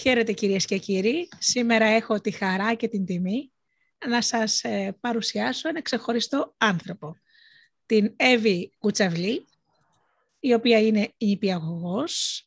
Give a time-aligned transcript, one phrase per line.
[0.00, 1.28] Χαίρετε κυρίες και κύριοι.
[1.38, 3.52] Σήμερα έχω τη χαρά και την τιμή
[4.06, 7.16] να σας ε, παρουσιάσω ένα ξεχωριστό άνθρωπο.
[7.86, 9.46] Την Εύη Κουτσαβλή,
[10.40, 12.44] η οποία είναι νηπιαγωγός,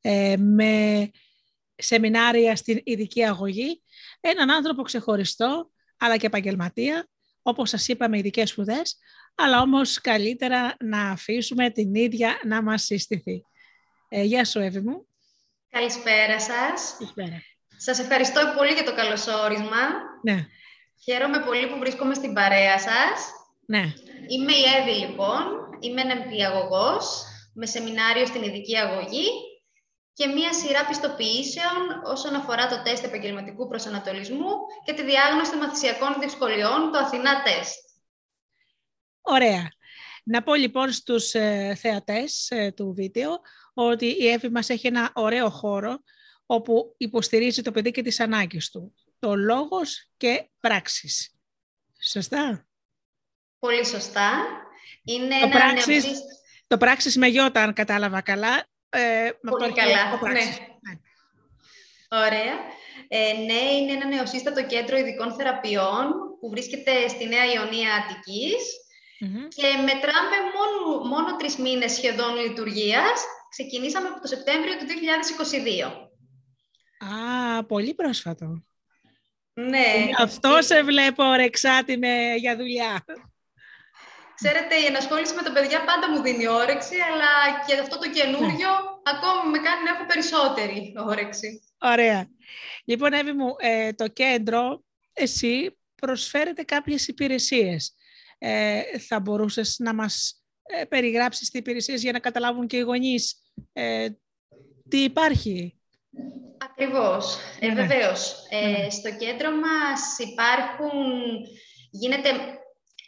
[0.00, 1.10] ε, με
[1.74, 3.82] σεμινάρια στην ειδική αγωγή.
[4.20, 7.08] Έναν άνθρωπο ξεχωριστό, αλλά και επαγγελματία,
[7.42, 8.98] όπως σας είπα με ειδικές σπουδές,
[9.34, 13.42] αλλά όμως καλύτερα να αφήσουμε την ίδια να μας συστηθεί.
[14.08, 15.06] Ε, γεια σου Εύη μου.
[15.74, 16.96] Καλησπέρα σας.
[16.98, 17.42] Καλησπέρα.
[17.76, 19.82] Σας ευχαριστώ πολύ για το καλωσόρισμα.
[20.22, 20.46] Ναι.
[21.04, 23.16] Χαίρομαι πολύ που βρίσκομαι στην παρέα σας.
[23.66, 23.82] Ναι.
[24.28, 25.42] Είμαι η Εύη, λοιπόν.
[25.80, 27.24] Είμαι νεμπιαγωγός
[27.54, 29.28] με σεμινάριο στην ειδική αγωγή
[30.12, 34.50] και μία σειρά πιστοποιήσεων όσον αφορά το τεστ επαγγελματικού προσανατολισμού
[34.84, 37.78] και τη διάγνωση των μαθησιακών δυσκολιών, το Αθηνά τεστ.
[39.22, 39.73] Ωραία.
[40.26, 43.40] Να πω λοιπόν στους ε, θεατές ε, του βίντεο
[43.74, 46.02] ότι η Εύη μας έχει ένα ωραίο χώρο
[46.46, 48.94] όπου υποστηρίζει το παιδί και τις ανάγκες του.
[49.18, 51.34] Το λόγος και πράξεις.
[52.00, 52.66] Σωστά;
[53.58, 54.46] Πολύ σωστά.
[55.04, 56.04] Είναι το, ένα πράξεις,
[56.66, 58.66] το πράξεις με γιώτα, αν κατάλαβα καλά.
[58.88, 60.32] Ε, Πολύ καλά, ναι.
[60.32, 60.98] ναι.
[62.08, 62.54] Ωραία.
[63.08, 68.83] Ε, ναι, είναι ένα νεοσύστατο κέντρο ειδικών θεραπείων που βρίσκεται στη Νέα Ιωνία Αττικής
[69.48, 76.14] και μετράμε μόνο, μόνο τρεις μήνες σχεδόν λειτουργίας ξεκινήσαμε από το Σεπτέμβριο του 2022.
[77.08, 78.64] Α, πολύ πρόσφατο.
[79.54, 80.08] Ναι.
[80.18, 83.04] Αυτό σε βλέπω ορεξάτη με, για δουλειά.
[84.34, 88.68] Ξέρετε, η ενασχόληση με τα παιδιά πάντα μου δίνει όρεξη, αλλά και αυτό το καινούριο
[88.68, 89.12] ναι.
[89.12, 91.62] ακόμη με κάνει να έχω περισσότερη όρεξη.
[91.78, 92.28] Ωραία.
[92.84, 97.94] Λοιπόν, Εύη μου, ε, το κέντρο, εσύ προσφέρετε κάποιες υπηρεσίες.
[98.38, 103.36] Ε, θα μπορούσες να μας ε, περιγράψεις τις υπηρεσίες για να καταλάβουν και οι γονείς
[103.72, 104.08] ε,
[104.88, 105.78] τι υπάρχει.
[106.58, 107.74] Ακριβώς, ε, ναι.
[107.74, 108.46] βεβαίως.
[108.50, 108.90] Ε, ναι.
[108.90, 110.90] Στο κέντρο μας υπάρχουν,
[111.90, 112.30] γίνεται,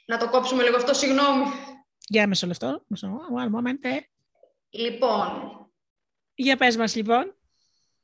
[0.07, 1.45] να το κόψουμε λίγο αυτό, συγγνώμη.
[2.09, 2.85] Για μισό λεπτό,
[3.37, 3.79] one moment.
[3.81, 3.99] Ε.
[4.71, 5.61] Λοιπόν.
[6.35, 7.37] Για πες μας λοιπόν.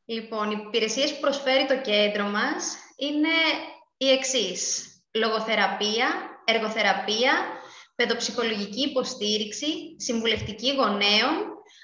[0.05, 3.29] Λοιπόν, οι υπηρεσίες που προσφέρει το κέντρο μας είναι
[3.97, 4.87] οι εξής.
[5.15, 7.33] Λογοθεραπεία, εργοθεραπεία,
[7.95, 9.67] παιδοψυχολογική υποστήριξη,
[9.97, 11.35] συμβουλευτική γονέων,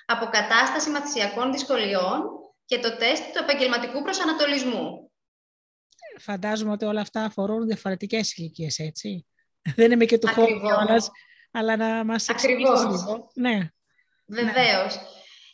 [0.07, 2.23] αποκατάσταση μαθησιακών δυσκολιών
[2.65, 5.11] και το τεστ του επαγγελματικού προσανατολισμού.
[6.19, 9.27] Φαντάζομαι ότι όλα αυτά αφορούν διαφορετικές ηλικίες, έτσι.
[9.77, 10.61] Δεν είμαι και του χώρου
[11.53, 13.31] αλλά να μας εξηγήσεις λίγο.
[13.35, 13.71] Ναι.
[14.27, 14.95] Βεβαίως.
[14.95, 15.03] Ναι.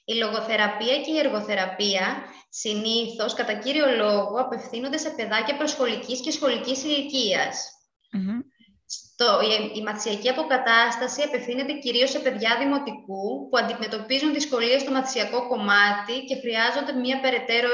[0.05, 6.83] Η λογοθεραπεία και η εργοθεραπεία συνήθως, κατά κύριο λόγο, απευθύνονται σε παιδάκια προσχολικής και σχολικής
[8.95, 15.49] στο, η, η μαθησιακή αποκατάσταση απευθύνεται κυρίως σε παιδιά δημοτικού που αντιμετωπίζουν δυσκολίες στο μαθησιακό
[15.49, 17.69] κομμάτι και χρειάζονται μια περαιτέρω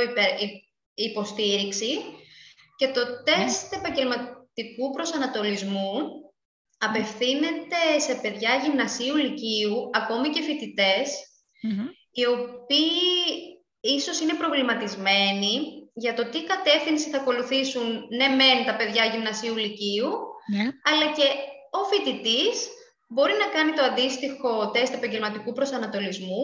[0.95, 1.91] υποστήριξη.
[2.77, 5.93] Και το τεστ επαγγελματικού προσανατολισμού
[6.79, 10.95] απευθύνεται σε παιδιά γυμνασίου, λυκείου, ακόμη και φοιτητε
[12.13, 12.91] οι οποίοι
[13.81, 20.11] ίσως είναι προβληματισμένοι για το τι κατεύθυνση θα ακολουθήσουν ναι μεν τα παιδιά γυμνασίου, λυκείου,
[20.51, 20.65] ναι.
[20.89, 21.27] αλλά και
[21.71, 22.69] ο φοιτητής
[23.13, 26.43] μπορεί να κάνει το αντίστοιχο τεστ επαγγελματικού προσανατολισμού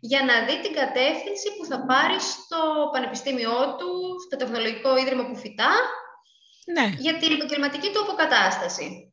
[0.00, 2.60] για να δει την κατεύθυνση που θα πάρει στο
[2.92, 3.90] πανεπιστήμιό του,
[4.26, 5.74] στο τεχνολογικό ίδρυμα που φυτά,
[6.74, 6.94] ναι.
[6.98, 9.12] για την επαγγελματική του αποκατάσταση.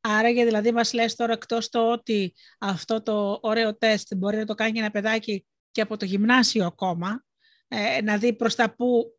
[0.00, 4.44] Άρα, για δηλαδή μας λες τώρα εκτός το ότι αυτό το ωραίο τεστ μπορεί να
[4.44, 7.24] το κάνει ένα παιδάκι και από το γυμνάσιο ακόμα,
[7.68, 9.18] ε, να δει προς τα που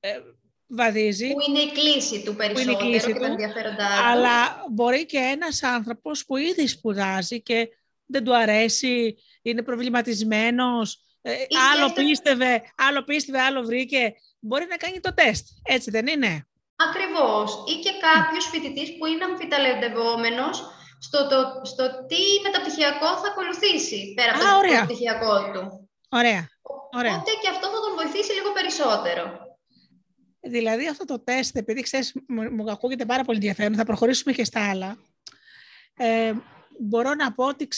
[0.00, 0.18] ε,
[0.66, 1.32] βαδίζει.
[1.32, 4.04] Που είναι η κλίση του περισσότερο και τα ενδιαφέροντά του.
[4.04, 7.68] Αλλά μπορεί και ένας άνθρωπος που ήδη σπουδάζει και
[8.06, 11.32] δεν του αρέσει, είναι προβληματισμένος, ε,
[11.74, 15.46] άλλο, πίστευε, άλλο πίστευε, άλλο βρήκε, μπορεί να κάνει το τεστ.
[15.62, 16.46] Έτσι δεν είναι;
[16.76, 17.48] Ακριβώς.
[17.72, 20.56] Ή και κάποιος φοιτητής που είναι αμφιταλεντευόμενος
[21.06, 21.38] στο, το,
[21.70, 25.62] στο τι μεταπτυχιακό θα ακολουθήσει πέρα από το μεταπτυχιακό του.
[26.08, 26.42] Ωραία.
[26.98, 27.14] Ωραία.
[27.14, 29.45] Οπότε και αυτό θα τον βοηθήσει λίγο περισσότερο.
[30.48, 34.70] Δηλαδή αυτό το τεστ, επειδή ξέρεις, μου ακούγεται πάρα πολύ ενδιαφέρον, θα προχωρήσουμε και στα
[34.70, 34.98] άλλα.
[35.96, 36.32] Ε,
[36.78, 37.68] μπορώ να πω ότι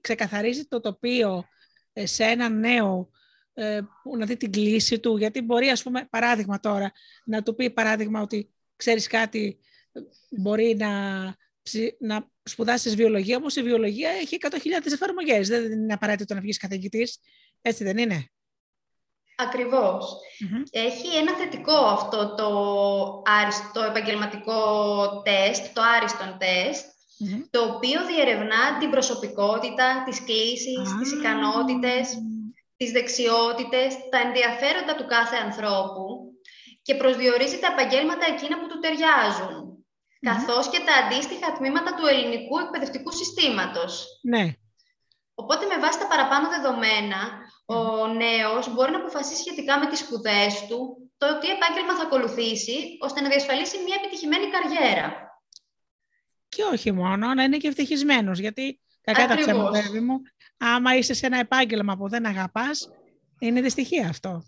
[0.00, 1.44] ξεκαθαρίζει το τοπίο
[1.92, 3.10] ε, σε έναν νέο
[3.54, 6.92] ε, που να δει την κλίση του, γιατί μπορεί, ας πούμε, παράδειγμα τώρα,
[7.24, 9.58] να του πει παράδειγμα ότι ξέρεις κάτι,
[10.30, 11.22] μπορεί να,
[11.98, 14.58] να σπουδάσεις βιολογία, όμως η βιολογία έχει 100.000
[14.92, 17.18] εφαρμογές, δεν είναι απαραίτητο να βγεις καθηγητής,
[17.62, 18.28] έτσι δεν είναι.
[19.36, 20.16] Ακριβως
[20.70, 22.48] Έχει ένα θετικό αυτό το,
[23.40, 24.62] άριστο επαγγελματικό
[25.22, 26.38] τεστ, το άριστον
[27.50, 32.04] το οποίο διερευνά την προσωπικότητα, τις κλήσεις, τις ικανότητες,
[32.76, 36.04] τις δεξιότητες, τα ενδιαφέροντα του κάθε ανθρώπου
[36.82, 39.84] και προσδιορίζει τα επαγγέλματα εκείνα που του ταιριάζουν,
[40.20, 44.06] καθώς και τα αντίστοιχα τμήματα του ελληνικού εκπαιδευτικού συστήματος.
[44.22, 44.44] Ναι.
[45.34, 47.20] Οπότε, με βάση τα παραπάνω δεδομένα,
[47.64, 52.96] ο νέος μπορεί να αποφασίσει σχετικά με τις σπουδές του, το τι επάγγελμα θα ακολουθήσει,
[53.00, 55.32] ώστε να διασφαλίσει μια επιτυχημένη καριέρα.
[56.48, 58.38] Και όχι μόνο, να είναι και ευτυχισμένος.
[58.38, 60.20] Γιατί, κακά τα ψέματα, μου,
[60.56, 62.90] άμα είσαι σε ένα επάγγελμα που δεν αγαπάς,
[63.38, 64.44] είναι δυστυχία αυτό.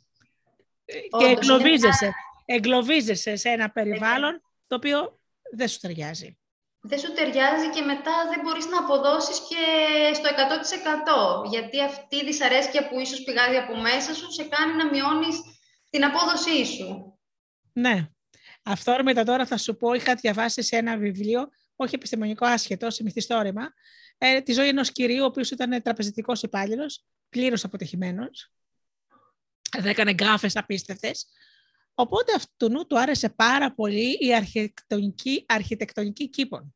[1.19, 2.13] και εγκλωβίζεσαι,
[2.45, 5.19] εγκλωβίζεσαι σε ένα περιβάλλον το οποίο
[5.53, 6.39] δεν σου ταιριάζει.
[6.89, 9.63] Δεν σου ταιριάζει και μετά δεν μπορείς να αποδώσεις και
[10.15, 10.29] στο
[11.45, 15.37] 100% γιατί αυτή η δυσαρέσκεια που ίσως πηγάζει από μέσα σου σε κάνει να μειώνεις
[15.91, 17.19] την απόδοσή σου.
[17.73, 18.09] Ναι.
[18.63, 23.73] Αυθόρμητα τώρα θα σου πω, είχα διαβάσει σε ένα βιβλίο, όχι επιστημονικό άσχετο, σε μυθιστόρημα,
[24.19, 28.53] ε, τη ζωή ενός κυρίου, ο οποίος ήταν τραπεζικό υπάλληλος, πλήρως αποτυχημένος.
[29.79, 31.27] Δεν έκανε γκάφες απίστευτες.
[31.95, 36.76] Οπότε αυτού του άρεσε πάρα πολύ η αρχιτεκτονική, αρχιτεκτονική κήπων.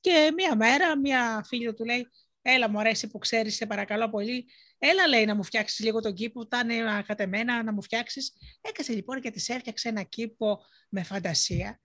[0.00, 2.08] Και μία μέρα, μία φίλη του λέει,
[2.42, 4.46] έλα μου αρέσει που ξέρεις, σε παρακαλώ πολύ,
[4.78, 8.32] έλα λέει να μου φτιάξεις λίγο τον κήπο, τα είναι κατεμένα να μου φτιάξεις.
[8.60, 11.80] Έκασε λοιπόν και της έφτιαξε ένα κήπο με φαντασία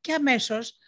[0.00, 0.78] και αμέσως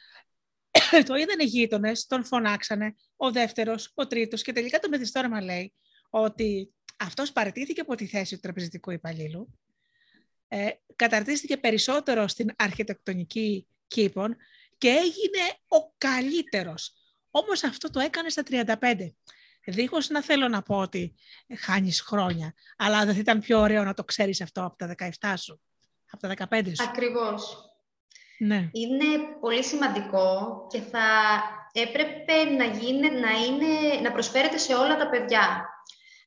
[1.06, 5.74] το είδαν οι γείτονες, τον φωνάξανε, ο δεύτερος, ο τρίτος, και τελικά το μεθιστόρεμα λέει
[6.10, 9.58] ότι αυτός παραιτήθηκε από τη θέση του τραπεζιτικού υπαλλήλου,
[10.48, 14.36] ε, καταρτίστηκε περισσότερο στην αρχιτεκτονική κήπων
[14.80, 16.92] και έγινε ο καλύτερος.
[17.30, 19.14] Όμως αυτό το έκανε στα 35.
[19.66, 21.14] Δίχως να θέλω να πω ότι
[21.58, 25.34] χάνεις χρόνια, αλλά δεν θα ήταν πιο ωραίο να το ξέρεις αυτό από τα 17
[25.36, 25.60] σου,
[26.10, 26.84] από τα 15 σου.
[26.88, 27.70] Ακριβώς.
[28.38, 28.68] Ναι.
[28.72, 29.06] Είναι
[29.40, 31.08] πολύ σημαντικό και θα
[31.72, 35.68] έπρεπε να, γίνει, να, είναι, να προσφέρεται σε όλα τα παιδιά.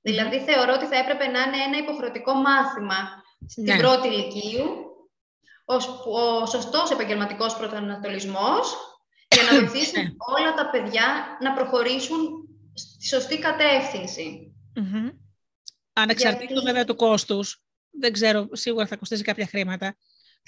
[0.01, 3.77] Δηλαδή, θεωρώ ότι θα έπρεπε να είναι ένα υποχρεωτικό μάθημα στην ναι.
[3.77, 4.92] πρώτη ηλικίου,
[5.65, 5.73] ο,
[6.11, 8.73] ο σωστός επαγγελματικός προσανατολισμός,
[9.27, 10.09] για να βοηθήσει ναι.
[10.37, 14.55] όλα τα παιδιά να προχωρήσουν στη σωστή κατεύθυνση.
[14.75, 15.13] Mm-hmm.
[15.93, 16.65] Ανεξαρτήτως Γιατί...
[16.65, 19.97] βέβαια του κόστους, δεν ξέρω, σίγουρα θα κοστίζει κάποια χρήματα.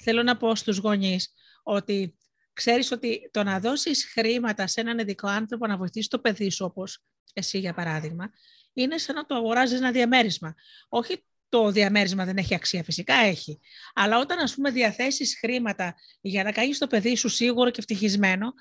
[0.02, 2.16] Θέλω να πω στους γονείς ότι
[2.52, 6.64] ξέρεις ότι το να δώσεις χρήματα σε έναν ειδικό άνθρωπο να βοηθήσει το παιδί σου,
[6.64, 7.02] όπως
[7.32, 8.30] εσύ για παράδειγμα,
[8.72, 10.54] είναι σαν να το αγοράζεις ένα διαμέρισμα.
[10.88, 13.60] Όχι το διαμέρισμα δεν έχει αξία, φυσικά έχει.
[13.94, 18.52] Αλλά όταν ας πούμε διαθέσεις χρήματα για να κάνεις το παιδί σου σίγουρο και ευτυχισμένο,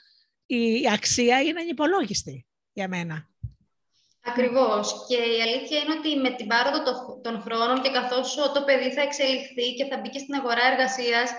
[0.45, 3.29] η αξία είναι ανυπολόγιστη για μένα.
[4.21, 5.05] Ακριβώς.
[5.07, 6.81] Και η αλήθεια είναι ότι με την πάροδο
[7.21, 11.31] των χρόνων και καθώς το παιδί θα εξελιχθεί και θα μπει και στην αγορά εργασίας,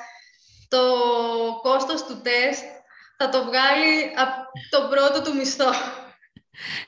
[0.68, 0.82] το
[1.62, 2.64] κόστος του τεστ
[3.18, 4.36] θα το βγάλει από
[4.70, 5.70] τον πρώτο του μισθό.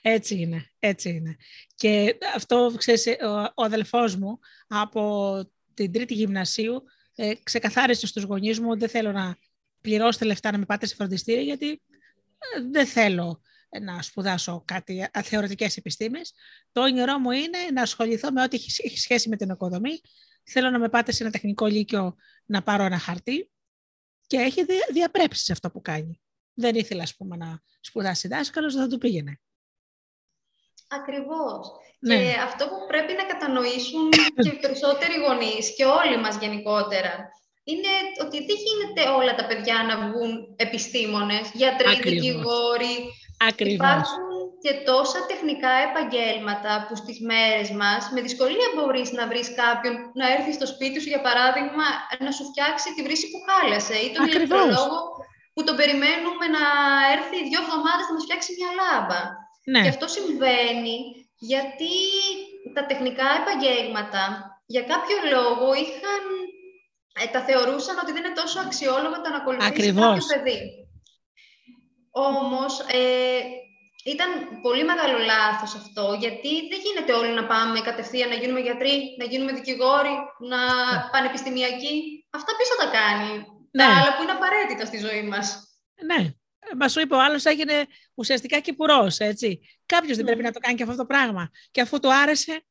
[0.02, 1.36] Έτσι είναι, έτσι είναι.
[1.78, 4.38] Και αυτό, ξέρεις, ο, ο αδελφός μου
[4.68, 5.44] από
[5.74, 6.82] την τρίτη γυμνασίου
[7.14, 9.36] ε, ξεκαθάρισε στους γονείς μου ότι δεν θέλω να
[9.80, 13.40] πληρώσετε λεφτά να με πάτε σε φροντιστήρια γιατί ε, δεν θέλω
[13.82, 16.32] να σπουδάσω κάτι θεωρητικές επιστήμες.
[16.72, 20.00] Το όνειρό μου είναι να ασχοληθώ με ό,τι έχει σχέση με την οικοδομή.
[20.44, 22.16] Θέλω να με πάτε σε ένα τεχνικό λύκειο
[22.46, 23.50] να πάρω ένα χαρτί
[24.26, 26.20] και έχει διαπρέψει σε αυτό που κάνει.
[26.54, 29.40] Δεν ήθελα, ας πούμε, να σπουδάσει δάσκαλος, δεν θα του πήγαινε.
[30.88, 31.60] Ακριβώς.
[32.00, 32.16] Ναι.
[32.16, 34.08] Και αυτό που πρέπει να κατανοήσουν
[34.42, 37.12] και οι περισσότεροι γονείς και όλοι μας γενικότερα,
[37.70, 37.92] είναι
[38.24, 42.94] ότι δεν γίνεται όλα τα παιδιά να βγουν επιστήμονες, γιατροί, δικηγόροι.
[43.50, 43.74] Ακριβώς.
[43.74, 44.28] Υπάρχουν
[44.64, 50.26] και τόσα τεχνικά επαγγέλματα που στις μέρες μας με δυσκολία μπορείς να βρεις κάποιον να
[50.34, 51.86] έρθει στο σπίτι σου, για παράδειγμα,
[52.24, 54.98] να σου φτιάξει τη βρύση που χάλασε ή τον ηλεκτρολόγο
[55.54, 56.64] που τον περιμένουμε να
[57.14, 59.20] έρθει δύο εβδομάδες να μας φτιάξει μια λάμπα.
[59.70, 59.82] Ναι.
[59.82, 60.96] Και αυτό συμβαίνει
[61.50, 61.94] γιατί
[62.74, 64.22] τα τεχνικά επαγγέλματα
[64.66, 66.24] για κάποιο λόγο είχαν,
[67.20, 70.58] ε, τα θεωρούσαν ότι δεν είναι τόσο αξιόλογο το να ακολουθήσει κάποιο παιδί.
[72.10, 73.40] Όμως, ε,
[74.04, 74.28] ήταν
[74.62, 79.24] πολύ μεγάλο λάθος αυτό, γιατί δεν γίνεται όλοι να πάμε κατευθείαν να γίνουμε γιατροί, να
[79.24, 80.14] γίνουμε δικηγόροι,
[80.52, 80.60] να
[80.94, 81.08] ναι.
[81.12, 81.94] πανεπιστημιακοί.
[82.30, 83.32] Αυτά πίσω τα κάνει;
[83.70, 83.84] Ναι.
[83.84, 85.46] Τα άλλα που είναι απαραίτητα στη ζωή μας.
[86.08, 86.20] Ναι.
[86.76, 89.60] Μα σου είπε ο άλλος έγινε ουσιαστικά κυπουρό, έτσι.
[89.86, 90.46] Κάποιος δεν πρέπει ναι.
[90.46, 91.50] να το κάνει και αυτό το πράγμα.
[91.70, 92.64] Και αφού του άρεσε,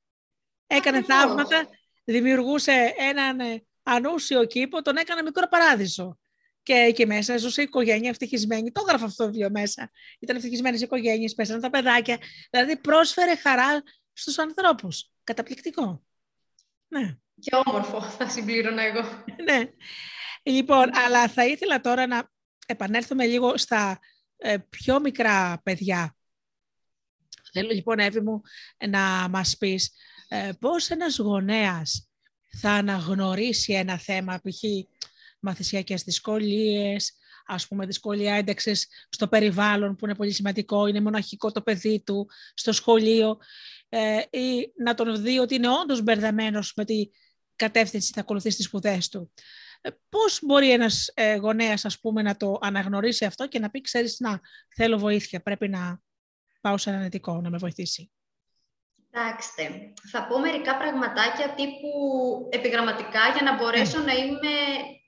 [0.67, 1.67] έκανε θαύματα,
[2.03, 6.19] δημιουργούσε έναν ε, ανούσιο κήπο, τον έκανε μικρό παράδεισο.
[6.63, 8.71] Και εκεί μέσα ζούσε η οικογένεια ευτυχισμένη.
[8.71, 9.91] Το έγραφα αυτό το βιβλίο μέσα.
[10.19, 12.17] Ήταν ευτυχισμένες οικογένειες, πέσανε τα παιδάκια.
[12.49, 15.11] Δηλαδή πρόσφερε χαρά στους ανθρώπους.
[15.23, 16.03] Καταπληκτικό.
[16.87, 17.17] Ναι.
[17.39, 19.01] Και όμορφο, θα συμπλήρωνα εγώ.
[19.43, 19.63] ναι.
[20.43, 22.29] Λοιπόν, αλλά θα ήθελα τώρα να
[22.67, 23.99] επανέλθουμε λίγο στα
[24.37, 26.15] ε, πιο μικρά παιδιά.
[27.51, 28.41] Θέλω λοιπόν, Εύη μου,
[28.89, 29.91] να μας πεις
[30.27, 32.09] ε, πώς ένας γονέας
[32.59, 34.63] θα αναγνωρίσει ένα θέμα, π.χ.
[35.39, 37.13] μαθησιακές δυσκολίες,
[37.45, 42.29] ας πούμε δυσκολία ένταξης στο περιβάλλον που είναι πολύ σημαντικό, είναι μοναχικό το παιδί του
[42.53, 43.37] στο σχολείο
[43.89, 47.09] ε, ή να τον δει ότι είναι όντως μπερδεμένος με τη
[47.55, 49.31] κατεύθυνση θα ακολουθεί στις σπουδές του.
[49.81, 53.81] Ε, πώς μπορεί ένας ε, γονέας ας πούμε, να το αναγνωρίσει αυτό και να πει
[53.81, 54.39] ξέρεις να
[54.75, 56.01] θέλω βοήθεια, πρέπει να
[56.61, 58.11] πάω σε έναν ειδικό να με βοηθήσει.
[58.95, 61.91] Κοιτάξτε, θα πω μερικά πραγματάκια τύπου
[62.49, 64.05] επιγραμματικά για να μπορέσω ναι.
[64.05, 64.55] να είμαι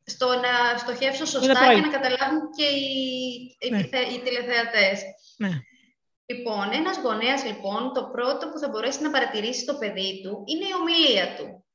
[0.05, 3.79] στο να στοχεύσω σωστά και να καταλάβουν και οι, ναι.
[3.79, 5.01] οι, τηλεθεατές.
[5.37, 5.51] Ναι.
[6.25, 10.65] Λοιπόν, ένας γονέας, λοιπόν, το πρώτο που θα μπορέσει να παρατηρήσει το παιδί του είναι
[10.65, 11.65] η ομιλία του.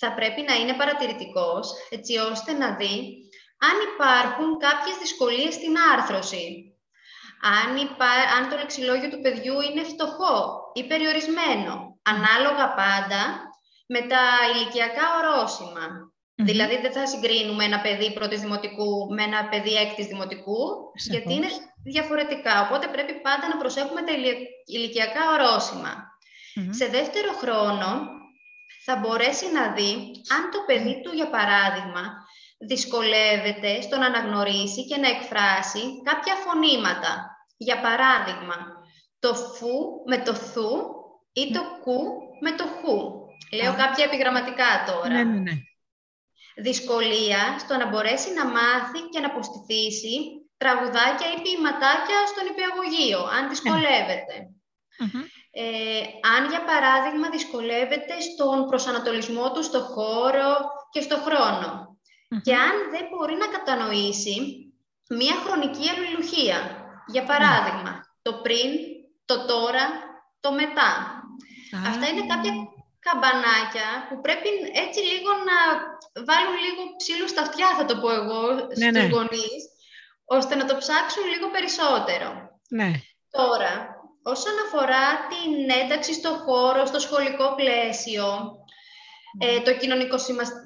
[0.00, 2.94] Θα πρέπει να είναι παρατηρητικός, έτσι ώστε να δει
[3.68, 6.46] αν υπάρχουν κάποιες δυσκολίες στην άρθρωση.
[7.56, 7.68] Αν,
[8.36, 10.36] αν το λεξιλόγιο του παιδιού είναι φτωχό
[10.74, 11.72] ή περιορισμένο,
[12.12, 13.22] ανάλογα πάντα
[13.86, 14.22] με τα
[14.52, 15.86] ηλικιακά ορόσημα.
[16.36, 20.58] Δηλαδή δεν θα συγκρίνουμε ένα παιδί πρώτης δημοτικού με ένα παιδί έκτης δημοτικού,
[21.10, 21.50] γιατί είναι
[21.84, 22.54] διαφορετικά.
[22.66, 24.12] Οπότε πρέπει πάντα να προσέχουμε τα
[24.66, 25.22] ηλικιακά
[26.70, 27.88] Σε δεύτερο χρόνο
[28.84, 29.92] θα μπορέσει να δει
[30.36, 32.02] αν το παιδί του, για παράδειγμα,
[32.58, 37.12] δυσκολεύεται στο να αναγνωρίσει και να εκφράσει κάποια φωνήματα.
[37.56, 38.56] Για παράδειγμα,
[39.18, 39.76] το φου
[40.06, 40.70] με το θου
[41.32, 42.00] ή το κου
[42.40, 42.98] με το χου.
[43.52, 45.08] Λέω κάποια επιγραμματικά τώρα.
[45.08, 45.52] Ναι, ναι, ναι
[46.56, 50.14] δυσκολία στο να μπορέσει να μάθει και να αποστηθήσει
[50.56, 54.34] τραγουδάκια ή ποιηματάκια στον υπηαγωγείο, αν δυσκολευεται
[55.56, 56.00] Ε,
[56.34, 60.50] αν, για παράδειγμα, δυσκολεύεται στον προσανατολισμό του στο χώρο
[60.90, 61.98] και στο χρονο
[62.42, 64.36] Και αν δεν μπορεί να κατανοήσει
[65.08, 66.58] μία χρονική αλληλουχία.
[67.06, 67.92] Για παράδειγμα,
[68.22, 68.70] το πριν,
[69.24, 69.84] το τώρα,
[70.40, 70.90] το μετά.
[71.90, 72.52] Αυτά είναι κάποια
[73.06, 74.48] καμπανάκια που πρέπει
[74.84, 75.58] έτσι λίγο να
[76.28, 79.12] βάλουν λίγο ψήλους στα αυτιά, θα το πω εγώ, ναι, στους ναι.
[79.14, 79.62] γονείς,
[80.24, 82.28] ώστε να το ψάξουν λίγο περισσότερο.
[82.68, 82.90] Ναι.
[83.30, 83.93] Τώρα,
[84.32, 88.26] όσον αφορά την ένταξη στο χώρο, στο σχολικό πλαίσιο,
[89.38, 90.16] ε, το κοινωνικό,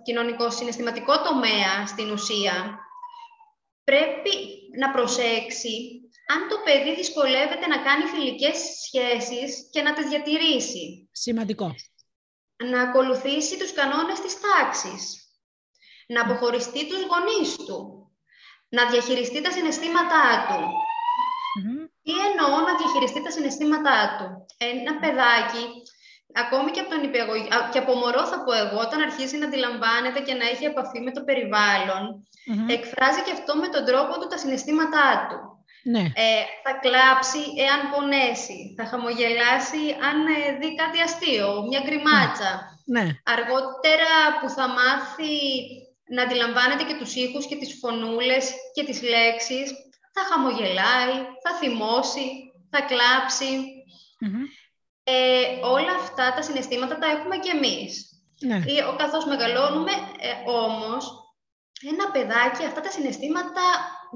[0.04, 2.78] κοινωνικό συναισθηματικό τομέα στην ουσία,
[3.84, 4.34] πρέπει
[4.78, 11.08] να προσέξει αν το παιδί δυσκολεύεται να κάνει φιλικές σχέσεις και να τις διατηρήσει.
[11.12, 11.74] Σημαντικό
[12.64, 15.02] να ακολουθήσει τους κανόνες της τάξης,
[16.06, 18.10] να αποχωριστεί τους γονείς του,
[18.68, 20.60] να διαχειριστεί τα συναισθήματά του.
[22.08, 24.26] Τι εννοώ να διαχειριστεί τα συναισθήματά του;
[24.72, 25.64] Ένα παιδάκι,
[26.42, 27.02] ακόμη και από, τον
[27.72, 31.12] και από μωρό θα πω εγώ, όταν αρχίζει να αντιλαμβάνεται και να έχει επαφή με
[31.16, 32.04] το περιβαλλον
[32.76, 35.38] εκφράζει και αυτό με τον τρόπο του τα συναισθήματά του.
[35.92, 36.04] Ναι.
[36.24, 42.50] Ε, θα κλάψει εάν πονέσει, θα χαμογελάσει αν ε, δει κάτι αστείο, μια γκριμάτσα.
[42.94, 43.06] Ναι.
[43.34, 45.34] Αργότερα που θα μάθει
[46.14, 49.66] να αντιλαμβάνεται και τους ήχους και τις φωνούλες και τις λέξεις,
[50.18, 52.26] θα χαμογελάει, θα θυμώσει,
[52.70, 53.50] θα κλαψει
[55.10, 58.22] Ε, όλα αυτά τα συναισθήματα τα έχουμε και εμείς.
[58.40, 58.56] Ναι.
[58.56, 61.10] Ε, καθώς μεγαλώνουμε, ε, όμως,
[61.90, 63.62] ένα παιδάκι αυτά τα συναισθήματα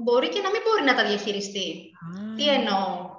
[0.03, 1.91] μπορεί και να μην μπορεί να τα διαχειριστεί.
[2.35, 3.11] Τι εννοώ;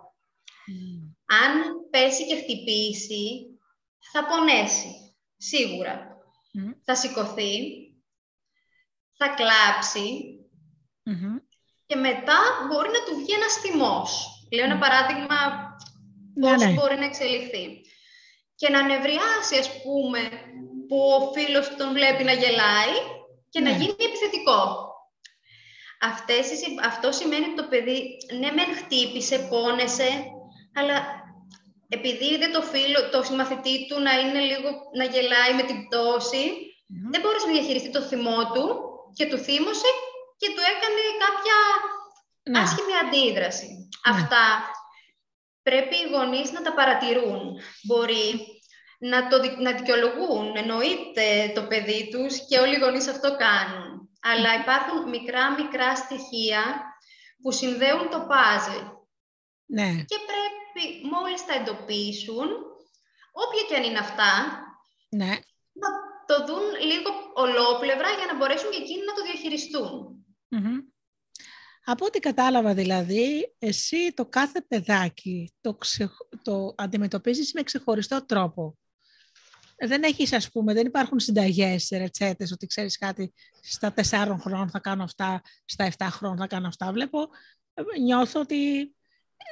[1.42, 1.52] Αν
[1.90, 3.24] πέσει και χτυπήσει,
[4.12, 5.16] θα πονέσει.
[5.36, 6.16] Σίγουρα.
[6.84, 7.52] Θα σηκωθεί,
[9.16, 10.38] θα κλαψει
[11.86, 14.10] και μετά μπορεί να του βγει ένας θυμός.
[14.52, 15.38] Λέω ένα παράδειγμα
[16.34, 16.72] ναι, πώς ναι.
[16.72, 17.64] μπορεί να εξελιχθεί.
[18.60, 20.20] Και να νευριάσει, ας πούμε,
[20.88, 22.94] που ο φίλος τον βλέπει να γελάει
[23.52, 23.76] και να ναι.
[23.76, 24.60] γίνει επιθετικό.
[26.00, 26.44] Αυτές,
[26.84, 27.98] αυτό σημαίνει ότι το παιδί,
[28.38, 30.10] ναι μεν χτύπησε, πόνεσε,
[30.78, 30.96] αλλά
[31.88, 36.44] επειδή είδε το φίλο, το συμμαθητή του να είναι λίγο, να γελάει με την πτώση,
[37.10, 38.66] δεν μπόρεσε να διαχειριστεί το θυμό του
[39.16, 39.90] και του θύμωσε
[40.44, 41.58] και του έκανε κάποια
[42.50, 42.58] ναι.
[42.60, 43.70] άσχημη αντίδραση.
[43.70, 44.10] Ναι.
[44.12, 44.44] Αυτά
[45.62, 47.42] πρέπει οι γονείς να τα παρατηρούν.
[47.86, 48.26] Μπορεί
[49.10, 53.94] να, το, να δικαιολογούν, εννοείται το παιδί τους και όλοι οι γονείς αυτό κάνουν
[54.30, 56.62] αλλά υπάρχουν μικρά-μικρά στοιχεία
[57.42, 58.78] που συνδέουν το πάζλ.
[59.66, 59.90] Ναι.
[60.10, 62.48] Και πρέπει μόλις τα εντοπίσουν,
[63.42, 64.32] όποια και αν είναι αυτά,
[65.08, 65.32] ναι.
[65.82, 65.88] να
[66.28, 69.22] το δουν λίγο ολόπλευρα για να μπορέσουν και εκείνοι να το
[70.58, 70.92] διαχειριστουν
[71.84, 75.78] Από ό,τι κατάλαβα δηλαδή, εσύ το κάθε παιδάκι το,
[76.42, 78.78] το αντιμετωπίζεις με ξεχωριστό τρόπο
[79.78, 84.78] δεν έχεις, ας πούμε, δεν υπάρχουν συνταγές, ρετσέτες, ότι ξέρεις κάτι, στα τεσσάρων χρόνων θα
[84.78, 86.92] κάνω αυτά, στα 7 χρόνων θα κάνω αυτά.
[86.92, 87.28] Βλέπω,
[87.74, 88.92] ε, νιώθω ότι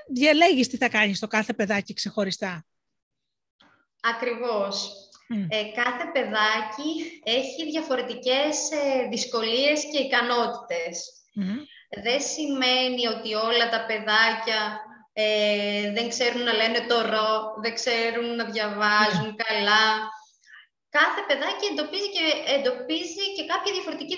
[0.08, 2.66] διαλέγεις τι θα κάνεις στο κάθε παιδάκι ξεχωριστά.
[4.00, 5.08] Ακριβώς.
[5.48, 6.90] Ε, κάθε παιδάκι
[7.24, 10.94] έχει διαφορετικές ε, δυσκολίες και ικανότητες.
[12.04, 14.60] Δεν σημαίνει ότι όλα τα παιδάκια
[15.12, 17.30] ε, δεν ξέρουν να λένε το ρο,
[17.62, 19.86] δεν ξέρουν να διαβάζουν καλά.
[20.98, 22.24] Κάθε παιδάκι εντοπίζει και,
[22.56, 24.16] εντοπίζει και κάποια διαφορετική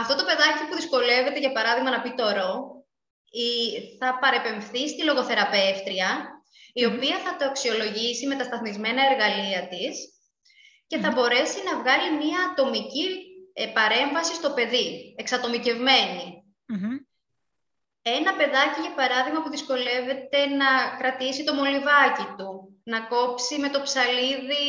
[0.00, 2.50] Αυτό το παιδάκι που δυσκολεύεται, για παράδειγμα, να πει το ρο,
[3.98, 6.35] θα παρεπεμφθεί στη λογοθεραπεύτρια
[6.72, 9.94] η οποία θα το αξιολογήσει με τα σταθμισμένα εργαλεία της
[10.86, 13.06] και θα μπορέσει να βγάλει μία ατομική
[13.52, 15.14] ε, παρέμβαση στο παιδί,
[18.02, 23.82] Ένα παιδάκι, για παράδειγμα, που δυσκολεύεται να κρατήσει το μολυβάκι του, να κόψει με το
[23.82, 24.66] ψαλίδι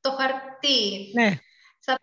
[0.00, 1.10] το χαρτί.
[1.14, 1.38] Ναι.
[1.80, 1.98] Θα,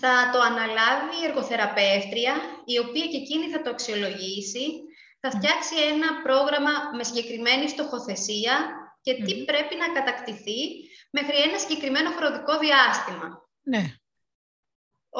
[0.00, 2.34] θα το αναλάβει η εργοθεραπεύτρια,
[2.64, 4.64] η οποία και εκείνη θα το αξιολογήσει
[5.24, 8.54] θα φτιάξει ένα πρόγραμμα με συγκεκριμένη στοχοθεσία
[9.04, 10.60] και τι πρέπει να κατακτηθεί
[11.10, 13.28] μέχρι ένα συγκεκριμένο χρονικό διάστημα.
[13.72, 13.82] Ναι.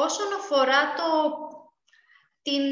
[0.07, 1.09] Όσον αφορά το,
[2.43, 2.63] την,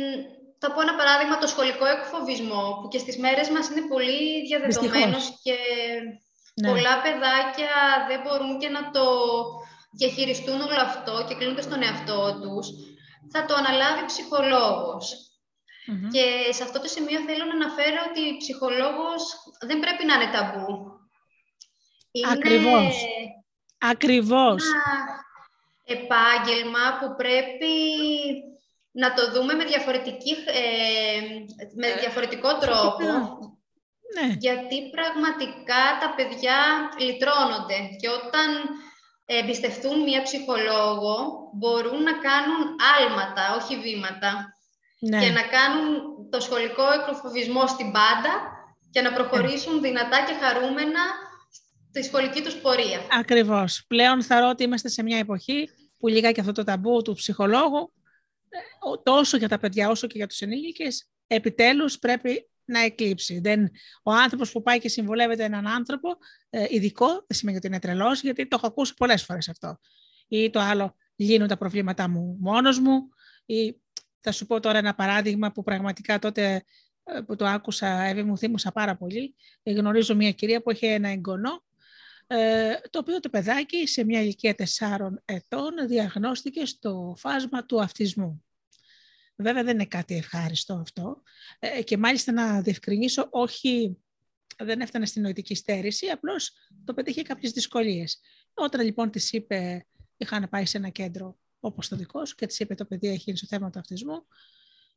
[0.59, 5.25] θα πω ένα παράδειγμα, το σχολικό εκφοβισμό, που και στις μέρες μας είναι πολύ διαδεδομένος
[5.43, 5.57] και
[6.61, 6.69] ναι.
[6.69, 7.75] πολλά παιδάκια
[8.09, 9.05] δεν μπορούν και να το
[9.99, 12.67] διαχειριστούν όλο αυτό και κλείνονται στον εαυτό τους,
[13.33, 15.32] θα το αναλάβει ψυχολόγος.
[15.87, 19.23] Και σε αυτό το σημείο θέλω να αναφέρω ότι η ψυχολόγος
[19.61, 20.69] δεν πρέπει να είναι ταμπού.
[22.11, 22.95] Είναι Ακριβώς.
[23.79, 24.63] Ακριβώς.
[24.65, 24.93] Ένα
[25.85, 27.75] επάγγελμα που πρέπει
[28.93, 31.21] να το δούμε με, διαφορετική, ε,
[31.75, 33.07] με ε, διαφορετικό τρόπο.
[34.15, 34.35] Ναι.
[34.39, 36.59] Γιατί πραγματικά τα παιδιά
[36.99, 38.49] λυτρώνονται και όταν
[39.25, 41.17] εμπιστευτούν μία ψυχολόγο
[41.53, 42.61] μπορούν να κάνουν
[42.99, 44.57] άλματα, όχι βήματα
[45.11, 45.21] ναι.
[45.21, 45.87] και να κάνουν
[46.31, 48.33] το σχολικό εκροφοβισμό στην πάντα
[48.91, 51.01] και να προχωρήσουν δυνατά και χαρούμενα
[51.89, 53.01] στη σχολική τους πορεία.
[53.11, 53.85] Ακριβώς.
[53.87, 55.69] Πλέον θα ότι είμαστε σε μια εποχή
[55.99, 57.93] που λίγα και αυτό το ταμπού του ψυχολόγου,
[58.49, 58.59] ε,
[59.03, 63.41] τόσο για τα παιδιά όσο και για τους ενήλικες, επιτέλους πρέπει να εκλείψει.
[63.41, 63.71] Δεν,
[64.03, 66.09] ο άνθρωπος που πάει και συμβουλεύεται έναν άνθρωπο,
[66.51, 69.79] ε, ειδικό, δεν σημαίνει ότι είναι τρελός, γιατί το έχω ακούσει πολλές φορές αυτό.
[70.29, 73.09] Ή το άλλο, λύνουν τα προβλήματά μου μόνος μου,
[73.47, 73.82] ή
[74.23, 76.65] θα σου πω τώρα ένα παράδειγμα που πραγματικά τότε
[77.05, 79.35] ε, που το άκουσα, Εύη μου θύμωσα πάρα πολύ.
[79.63, 81.65] Ε, γνωρίζω μια κυρία που είχε ένα εγγονό,
[82.27, 88.45] ε, το οποίο το παιδάκι σε μια ηλικία 4 ετών διαγνώστηκε στο φάσμα του αυτισμού.
[89.37, 91.23] Βέβαια δεν είναι κάτι ευχάριστο αυτό
[91.85, 93.97] και μάλιστα να διευκρινίσω όχι
[94.59, 96.53] δεν έφτανε στην νοητική στέρηση, απλώς
[96.85, 98.21] το παιδί είχε κάποιες δυσκολίες.
[98.55, 102.59] Όταν λοιπόν της είπε, είχαν πάει σε ένα κέντρο όπως το δικό σου και της
[102.59, 104.27] είπε το παιδί έχει στο θέμα του αυτισμού.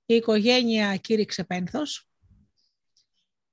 [0.06, 2.10] Η οικογένεια κήρυξε πένθος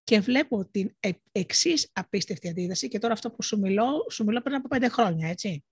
[0.05, 4.40] και βλέπω την ε, εξής απίστευτη αντίδραση και τώρα αυτό που σου μιλώ, σου μιλώ
[4.40, 5.64] πριν από πέντε χρόνια, έτσι.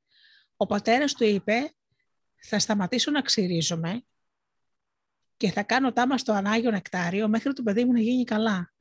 [0.57, 1.75] Ο πατέρας του είπε
[2.43, 4.05] θα σταματήσω να ξυρίζομαι
[5.37, 8.73] και θα κάνω τάμα στο Ανάγιο Νεκτάριο μέχρι το παιδί μου να γίνει καλά.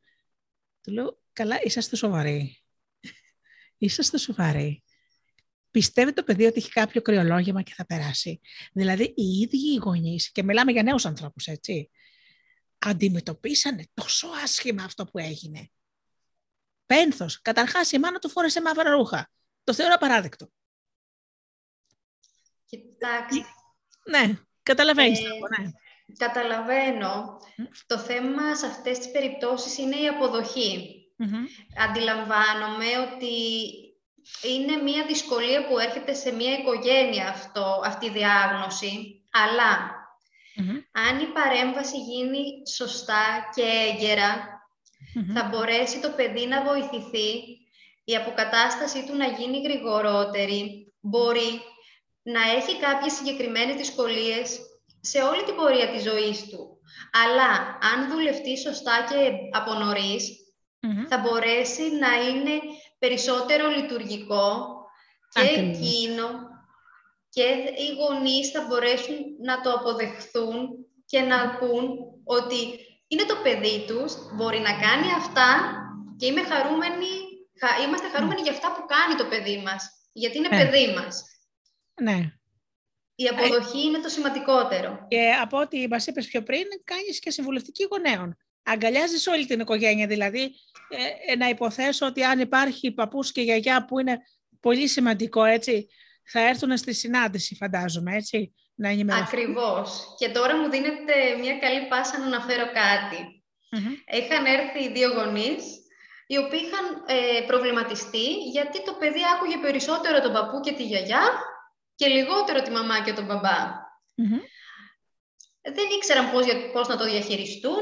[0.81, 2.63] Του λέω, καλά, είσαστε σοβαροί.
[3.77, 4.83] είσαστε σοβαροί
[5.71, 8.39] πιστεύει το παιδί ότι έχει κάποιο κρυολόγημα και θα περάσει.
[8.73, 11.89] Δηλαδή, οι ίδιοι οι γονείς, και μιλάμε για νέους ανθρώπους, έτσι,
[12.79, 15.69] αντιμετωπίσανε τόσο άσχημα αυτό που έγινε.
[16.85, 17.41] Πένθος.
[17.41, 19.31] Καταρχάς, η μάνα του φόρεσε μαύρα ρούχα.
[19.63, 20.49] Το θεωρώ απαράδεκτο.
[22.65, 23.45] Κοιτάξτε.
[24.09, 25.19] Ναι, καταλαβαίνεις.
[25.19, 25.69] Ε, ναι.
[26.17, 27.37] Καταλαβαίνω.
[27.85, 30.95] Το θέμα σε αυτές τις περιπτώσεις είναι η αποδοχή.
[31.89, 33.33] Αντιλαμβάνομαι ότι
[34.43, 39.23] είναι μια δυσκολία που έρχεται σε μια οικογένεια αυτό, αυτή η διάγνωση,
[40.91, 42.43] αν η παρέμβαση γίνει
[42.75, 44.57] σωστά και εγκαιρα
[45.33, 47.29] θα μπορέσει το παιδί να βοηθηθεί,
[48.03, 51.61] η αποκατάστασή του να γίνει γρηγορότερη, μπορεί
[52.21, 54.59] να έχει κάποιες συγκεκριμένες δυσκολίες
[55.01, 56.79] σε όλη την πορεία της ζωής του.
[57.23, 59.71] Αλλά αν δουλευτεί σωστά και από
[61.09, 62.55] θα μπορέσει να είναι
[62.99, 64.75] περισσότερο λειτουργικό
[65.29, 66.27] και εκείνο
[67.29, 67.43] και
[67.77, 70.69] οι γονείς θα μπορέσουν να το αποδεχθούν
[71.05, 72.57] και να πούν ότι
[73.07, 75.49] είναι το παιδί τους, μπορεί να κάνει αυτά
[76.17, 77.11] και είμαι χαρούμενη,
[77.85, 80.57] είμαστε χαρούμενοι για αυτά που κάνει το παιδί μας, γιατί είναι ναι.
[80.57, 81.23] παιδί μας.
[82.01, 82.33] Ναι.
[83.15, 85.05] Η αποδοχή είναι το σημαντικότερο.
[85.07, 90.07] Και από ό,τι μας είπες πιο πριν, κάνεις και συμβουλευτική γονέων αγκαλιάζεις όλη την οικογένεια.
[90.07, 90.41] Δηλαδή,
[90.89, 94.17] ε, ε, να υποθέσω ότι αν υπάρχει παππούς και γιαγιά που είναι
[94.59, 95.87] πολύ σημαντικό, έτσι,
[96.23, 99.27] θα έρθουν στη συνάντηση, φαντάζομαι, έτσι, να ενημερωθούν.
[99.27, 100.15] Ακριβώς.
[100.17, 103.43] Και τώρα μου δίνεται μια καλή πάσα να αναφέρω κάτι.
[104.17, 105.63] Είχαν έρθει οι δύο γονείς
[106.27, 111.23] οι οποίοι είχαν ε, προβληματιστεί γιατί το παιδί άκουγε περισσότερο τον παππού και τη γιαγιά
[111.95, 113.57] και λιγότερο τη μαμά και τον μπαμπα
[115.61, 117.81] Δεν ήξεραν πώς, πώς να το διαχειριστούν.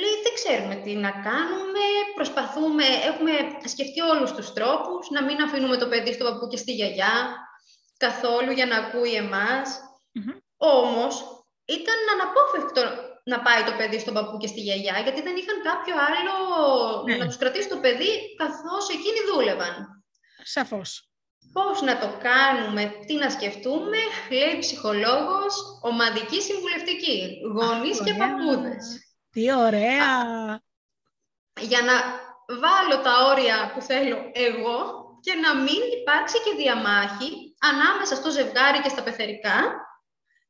[0.00, 3.32] Λέει, δεν ξέρουμε τι να κάνουμε, προσπαθούμε, έχουμε
[3.64, 7.14] σκεφτεί όλους τους τρόπους, να μην αφήνουμε το παιδί στον παππού και στη γιαγιά
[7.96, 9.66] καθόλου για να ακούει εμάς.
[10.14, 10.36] Mm-hmm.
[10.56, 11.12] Όμως,
[11.64, 12.82] ήταν αναπόφευκτο
[13.24, 16.34] να πάει το παιδί στον παππού και στη γιαγιά, γιατί δεν είχαν κάποιο άλλο
[17.06, 17.16] ναι.
[17.16, 20.04] να τους κρατήσει το παιδί καθώς εκείνοι δούλευαν.
[20.42, 21.06] Σαφώς.
[21.52, 23.98] Πώς να το κάνουμε, τι να σκεφτούμε,
[24.30, 28.84] λέει ψυχολόγος, ομαδική συμβουλευτική, γονείς και παππούδες.
[29.32, 30.10] Τι ωραία!
[31.60, 31.94] Για να
[32.62, 34.78] βάλω τα όρια που θέλω εγώ
[35.20, 37.28] και να μην υπάρξει και διαμάχη
[37.70, 39.58] ανάμεσα στο ζευγάρι και στα πεθερικά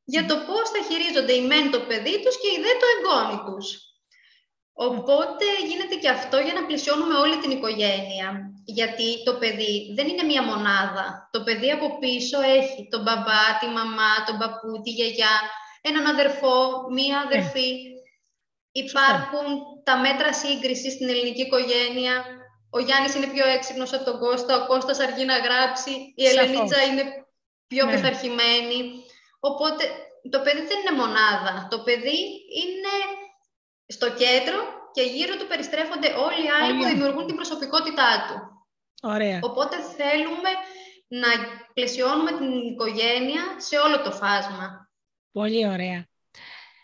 [0.05, 3.38] για το πώς θα χειρίζονται οι μεν το παιδί τους και οι δε το εγγόνι
[3.47, 3.66] τους.
[4.73, 8.29] Οπότε γίνεται και αυτό για να πλησιώνουμε όλη την οικογένεια.
[8.64, 11.29] Γιατί το παιδί δεν είναι μία μονάδα.
[11.33, 15.35] Το παιδί από πίσω έχει τον μπαμπά, τη μαμά, τον παππού, τη γιαγιά,
[15.81, 16.57] έναν αδερφό,
[16.90, 17.71] μία αδερφή.
[18.73, 19.47] Υπάρχουν
[19.85, 22.25] τα μέτρα σύγκρισης στην ελληνική οικογένεια.
[22.71, 26.83] Ο Γιάννης είναι πιο έξυπνος από τον Κώστα, ο Κώστας αργεί να γράψει, η Ελενίτσα
[26.83, 27.03] είναι
[27.67, 27.93] πιο ναι.
[27.93, 28.79] πειθαρχημένη.
[29.41, 29.85] Οπότε
[30.31, 31.67] το παιδί δεν είναι μονάδα.
[31.71, 32.19] Το παιδί
[32.63, 32.95] είναι
[33.87, 34.59] στο κέντρο
[34.93, 38.37] και γύρω του περιστρέφονται όλοι οι άλλοι που δημιουργούν την προσωπικότητά του.
[39.03, 39.39] Ωραία.
[39.43, 40.51] Οπότε θέλουμε
[41.09, 41.29] να
[41.75, 44.91] πλαισιώνουμε την οικογένεια σε όλο το φάσμα.
[45.33, 46.09] Πολύ ωραία.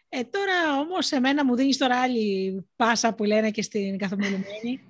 [0.08, 4.80] Ε, τώρα όμως εμένα μου δίνεις τώρα άλλη πάσα που λένε και στην καθομιλουμένη.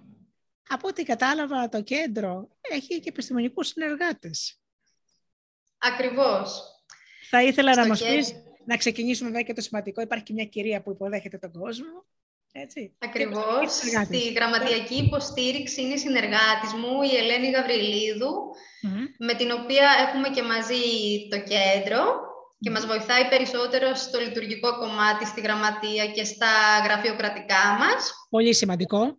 [0.69, 4.61] Από ό,τι κατάλαβα το κέντρο έχει και επιστημονικούς συνεργάτες.
[5.79, 6.63] Ακριβώς.
[7.31, 10.01] Θα ήθελα να μας πεις, να ξεκινήσουμε βέβαια και το σημαντικό.
[10.01, 12.07] Υπάρχει και μια κυρία που υποδέχεται τον κόσμο.
[12.53, 12.97] Έτσι.
[12.99, 13.73] Ακριβώς.
[14.05, 17.51] Στη γραμματιακή υποστήριξη είναι η συνεργάτης μου, η Ελένη
[19.19, 20.77] με την οποία έχουμε και μαζί
[21.31, 22.28] το κέντρο
[22.61, 28.13] και μας βοηθάει περισσότερο στο λειτουργικό κομμάτι, στη γραμματεία και στα γραφειοκρατικά μας.
[28.31, 29.19] Πολύ σημαντικό.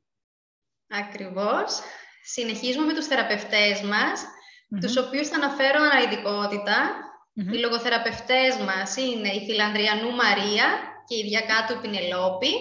[0.89, 1.79] Ακριβώς.
[2.23, 4.79] Συνεχίζουμε με τους θεραπευτές μας, mm-hmm.
[4.81, 7.07] τους οποίους θα αναφέρω αναειδικότητα.
[7.51, 10.65] Οι λογοθεραπευτές μας είναι η Φιλανδριανού Μαρία
[11.07, 12.53] και η Διακάτου Πινελόπη.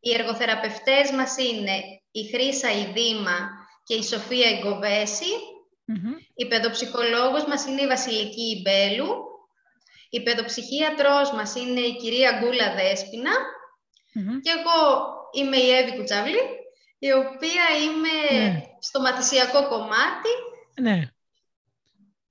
[0.00, 1.76] Οι εργοθεραπευτές μας είναι
[2.10, 3.50] η Χρύσα Ιδήμα
[3.84, 5.32] και η Σοφία Εγκοβέση.
[6.34, 9.31] Η παιδοψυχολόγος μας είναι η Βασιλική Ιμπέλου.
[10.14, 13.30] Η παιδοψυχίατρός μας είναι η κυρία Γκούλα Δέσποινα.
[14.42, 16.40] Και εγώ είμαι η Εύη Κουτσαβλή,
[16.98, 18.62] η οποία είμαι ναι.
[18.78, 20.28] στο μαθησιακό κομμάτι.
[20.80, 21.08] Ναι.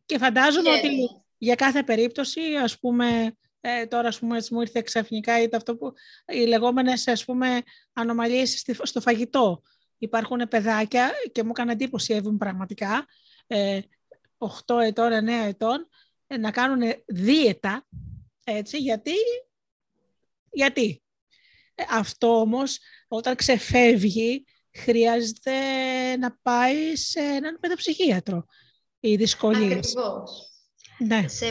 [0.05, 0.89] Και φαντάζομαι ότι
[1.37, 5.93] για κάθε περίπτωση, ας πούμε, ε, τώρα ας πούμε, μου ήρθε ξαφνικά είτε αυτό που
[6.27, 7.61] οι λεγόμενες ας πούμε,
[7.93, 9.61] ανομαλίες στο φαγητό.
[9.97, 13.05] Υπάρχουν παιδάκια και μου έκανε εντύπωση έβουν πραγματικά,
[13.47, 13.79] ε,
[14.37, 15.87] 8 ετών, 9 ετών, ε,
[16.39, 17.87] να κάνουν δίαιτα,
[18.43, 19.15] έτσι, γιατί,
[20.51, 21.03] γιατί.
[21.75, 25.53] Ε, αυτό όμως, όταν ξεφεύγει, χρειάζεται
[26.17, 28.45] να πάει σε έναν παιδοψυχίατρο
[28.99, 29.95] οι δυσκολίες.
[29.95, 30.49] Ακριβώς.
[30.97, 31.27] Ναι.
[31.27, 31.47] Σε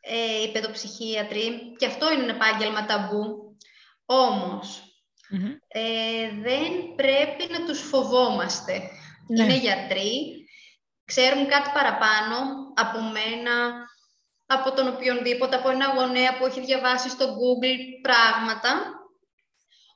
[0.00, 3.56] ε, οι παιδοψυχίατροι, και αυτό είναι ένα επάγγελμα ταμπού,
[4.04, 4.82] ομως
[5.68, 8.90] ε, δεν πρέπει να τους φοβόμαστε.
[9.28, 9.42] Ναι.
[9.42, 10.46] Είναι γιατροί,
[11.04, 12.36] ξέρουν κάτι παραπάνω
[12.74, 13.86] από μένα,
[14.54, 18.70] από τον οποιονδήποτε, από ένα γονέα που έχει διαβάσει στο Google πράγματα.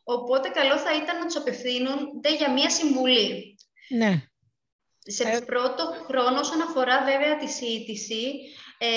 [0.04, 1.98] Οπότε καλό θα ήταν να τους απευθύνουν
[2.38, 3.56] για μία συμβουλή.
[3.88, 4.12] Ναι.
[5.16, 5.40] Σε ε...
[5.40, 8.22] πρώτο χρόνο, όσον αφορά βέβαια τη σύντηση,
[8.78, 8.90] ε,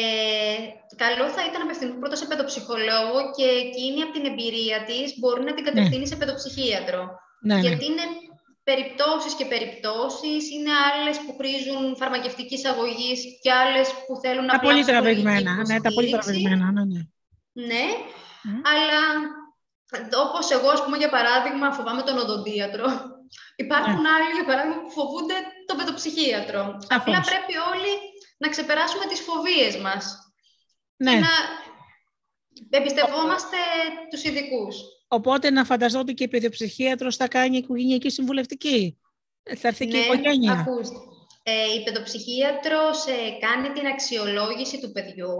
[0.95, 5.43] καλό θα ήταν να απευθυνθούν πρώτα σε παιδοψυχολόγο και εκείνη από την εμπειρία της μπορεί
[5.43, 5.69] να την ναι.
[5.69, 7.01] κατευθύνει σε παιδοψυχίατρο.
[7.41, 7.59] Ναι, ναι.
[7.59, 8.05] Γιατί είναι
[8.69, 14.59] περιπτώσεις και περιπτώσεις, είναι άλλες που χρήζουν φαρμακευτικής αγωγής και άλλες που θέλουν να Τα
[14.59, 17.01] πολύ τραβηγμένα, ναι, τα πολύ τραβηγμένα, ναι, ναι.
[17.67, 17.85] Ναι,
[18.73, 19.01] αλλά
[20.25, 22.85] όπως εγώ, ας πούμε, για παράδειγμα, φοβάμαι τον οδοντίατρο.
[23.63, 24.09] Υπάρχουν ναι.
[24.09, 26.61] άλλοι, για παράδειγμα, που φοβούνται τον παιδοψυχίατρο.
[26.89, 27.93] Απλά πρέπει όλοι
[28.37, 30.03] να ξεπεράσουμε τις φοβίες μας.
[30.97, 31.11] Ναι.
[31.11, 31.33] Και να
[32.69, 33.57] εμπιστευόμαστε
[34.09, 34.75] τους ειδικούς.
[35.07, 38.97] Οπότε να φανταστώ ότι και η παιδοψυχίατρος θα κάνει οικογενειακή συμβουλευτική.
[39.57, 40.51] Θα έρθει και η ναι, οικογένεια.
[40.51, 40.95] Ακούστε.
[41.47, 45.35] Ε, η παιδοψυχίατρος ε, κάνει την αξιολόγηση του παιδιου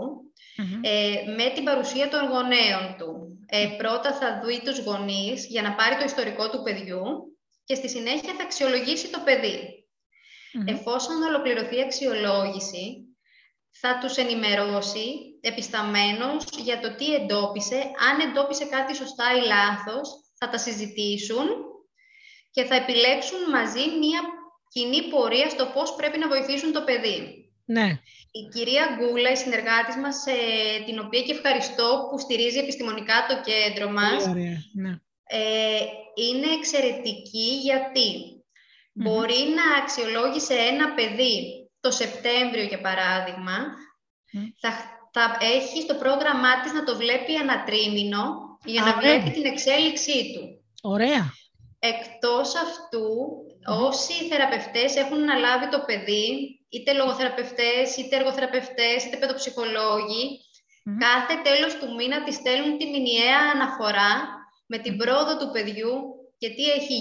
[0.82, 3.38] ε, με την παρουσία των γονέων του.
[3.46, 7.02] Ε, πρώτα θα δει τους γονείς για να πάρει το ιστορικό του παιδιού
[7.64, 9.58] και στη συνέχεια θα αξιολογήσει το παιδί.
[10.64, 13.06] Εφόσον ολοκληρωθεί η αξιολόγηση,
[13.80, 15.06] θα τους ενημερώσει
[15.40, 17.76] επισταμένος για το τι εντόπισε.
[18.08, 20.08] Αν εντόπισε κάτι σωστά ή λάθος,
[20.38, 21.46] θα τα συζητήσουν
[22.50, 24.20] και θα επιλέξουν μαζί μία
[24.68, 27.50] κοινή πορεία στο πώς πρέπει να βοηθήσουν το παιδί.
[27.64, 28.00] Ναι.
[28.30, 33.34] Η κυρία Γκούλα, η συνεργάτης μας, ε, την οποία και ευχαριστώ που στηρίζει επιστημονικά το
[33.50, 34.90] κέντρο μας, ναι.
[35.26, 35.80] ε,
[36.14, 38.10] είναι εξαιρετική γιατί
[38.92, 41.55] μπορεί να αξιολόγησε ένα παιδί
[41.86, 43.56] το Σεπτέμβριο, για παράδειγμα,
[44.62, 44.70] θα,
[45.12, 45.24] θα
[45.56, 48.22] έχει στο πρόγραμμά της να το βλέπει ανατρίμηνο
[48.64, 50.42] για να βλέπει την εξέλιξή του.
[50.82, 51.24] Ωραία.
[51.78, 53.08] Εκτός αυτού,
[53.88, 56.30] όσοι θεραπευτές έχουν αναλάβει το παιδί,
[56.68, 60.24] είτε λογοθεραπευτές, είτε εργοθεραπευτές, είτε παιδοψυχολόγοι,
[60.98, 64.12] κάθε τέλος του μήνα της στέλνουν τη μηνιαία αναφορά
[64.66, 65.94] με την πρόοδο του παιδιού
[66.38, 66.94] και τι έχει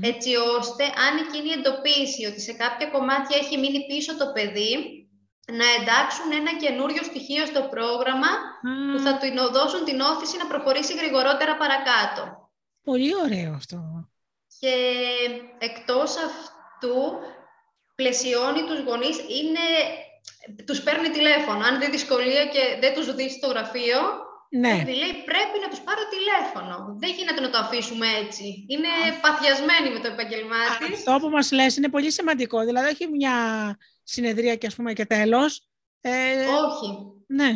[0.00, 4.72] έτσι ώστε αν εκείνη εντοπίσει ότι σε κάποια κομμάτια έχει μείνει πίσω το παιδί,
[5.46, 8.30] να εντάξουν ένα καινούριο στοιχείο στο πρόγραμμα
[8.92, 12.50] που θα του δώσουν την όθηση να προχωρήσει γρηγορότερα παρακάτω.
[12.82, 14.08] Πολύ ωραίο αυτό.
[14.58, 14.74] Και
[15.58, 16.96] εκτός αυτού,
[17.94, 19.66] πλαισιώνει τους γονείς, είναι,
[20.66, 21.64] τους παίρνει τηλέφωνο.
[21.64, 24.00] Αν δει δυσκολία και δεν τους δεις στο γραφείο,
[24.60, 24.74] ναι.
[25.02, 26.96] λέει πρέπει να τους πάρω τηλέφωνο.
[26.98, 28.44] Δεν γίνεται να το αφήσουμε έτσι.
[28.68, 28.88] Είναι
[29.20, 30.98] παθιασμένοι με το επαγγελμά της.
[30.98, 32.60] Αυτό που μας λες είναι πολύ σημαντικό.
[32.60, 33.36] Δηλαδή, έχει μια
[34.02, 35.68] συνεδρία και ας πούμε και τέλος.
[36.00, 36.10] Ε,
[36.64, 36.88] Όχι.
[37.26, 37.50] Ναι.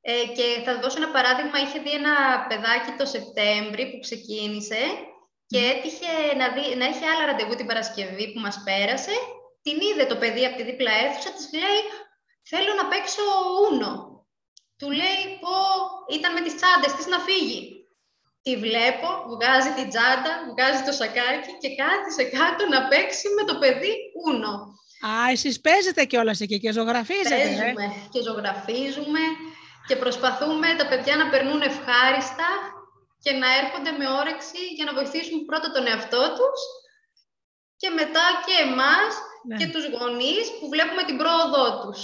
[0.00, 1.58] Ε, και θα δώσω ένα παράδειγμα.
[1.58, 2.14] Είχε δει ένα
[2.48, 4.82] παιδάκι το Σεπτέμβρη που ξεκίνησε
[5.46, 9.14] και έτυχε να, δει, να έχει άλλα ραντεβού την Παρασκευή που μας πέρασε.
[9.62, 11.80] Την είδε το παιδί από τη δίπλα αίθουσα, της λέει
[12.42, 13.22] «Θέλω να παίξω
[13.62, 14.19] ούνο».
[14.80, 15.56] Του λέει «Πω,
[16.16, 17.62] ήταν με τις τσάντες της να φύγει».
[18.42, 23.54] Τη βλέπω, βγάζει την τσάντα, βγάζει το σακάκι και κάθισε κάτω να παίξει με το
[23.60, 23.92] παιδί
[24.24, 24.52] ούνο.
[25.10, 27.34] Α, εσείς παίζετε κιόλας εκεί και ζωγραφίζετε.
[27.34, 29.22] Ε; Παίζουμε και ζωγραφίζουμε
[29.88, 32.48] και προσπαθούμε τα παιδιά να περνούν ευχάριστα
[33.24, 36.60] και να έρχονται με όρεξη για να βοηθήσουν πρώτα τον εαυτό τους
[37.76, 39.10] και μετά και εμάς
[39.48, 39.56] ναι.
[39.56, 42.00] και τους γονείς που βλέπουμε την πρόοδό τους.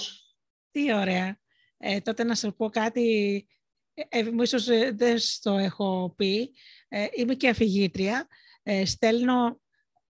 [0.72, 1.38] Τι ωραία.
[1.78, 3.46] Ε, τότε να σας πω κάτι,
[3.94, 6.54] ε, ε ίσως ε, δεν το έχω πει,
[6.88, 8.26] ε, είμαι και αφηγήτρια,
[8.62, 9.60] ε, στέλνω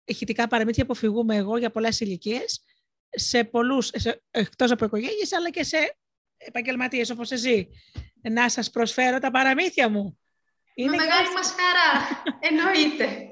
[0.06, 2.63] ηχητικά παραμύθια που αφηγούμε εγώ για πολλές ηλικίες
[3.10, 5.97] σε πολλούς, σε, εκτός από οικογένειες, αλλά και σε
[6.38, 7.69] επαγγελματίες όπως εσύ.
[8.21, 10.19] Να σας προσφέρω τα παραμύθια μου.
[10.73, 13.30] Είναι Με μεγάλη μας χαρά, εννοείται.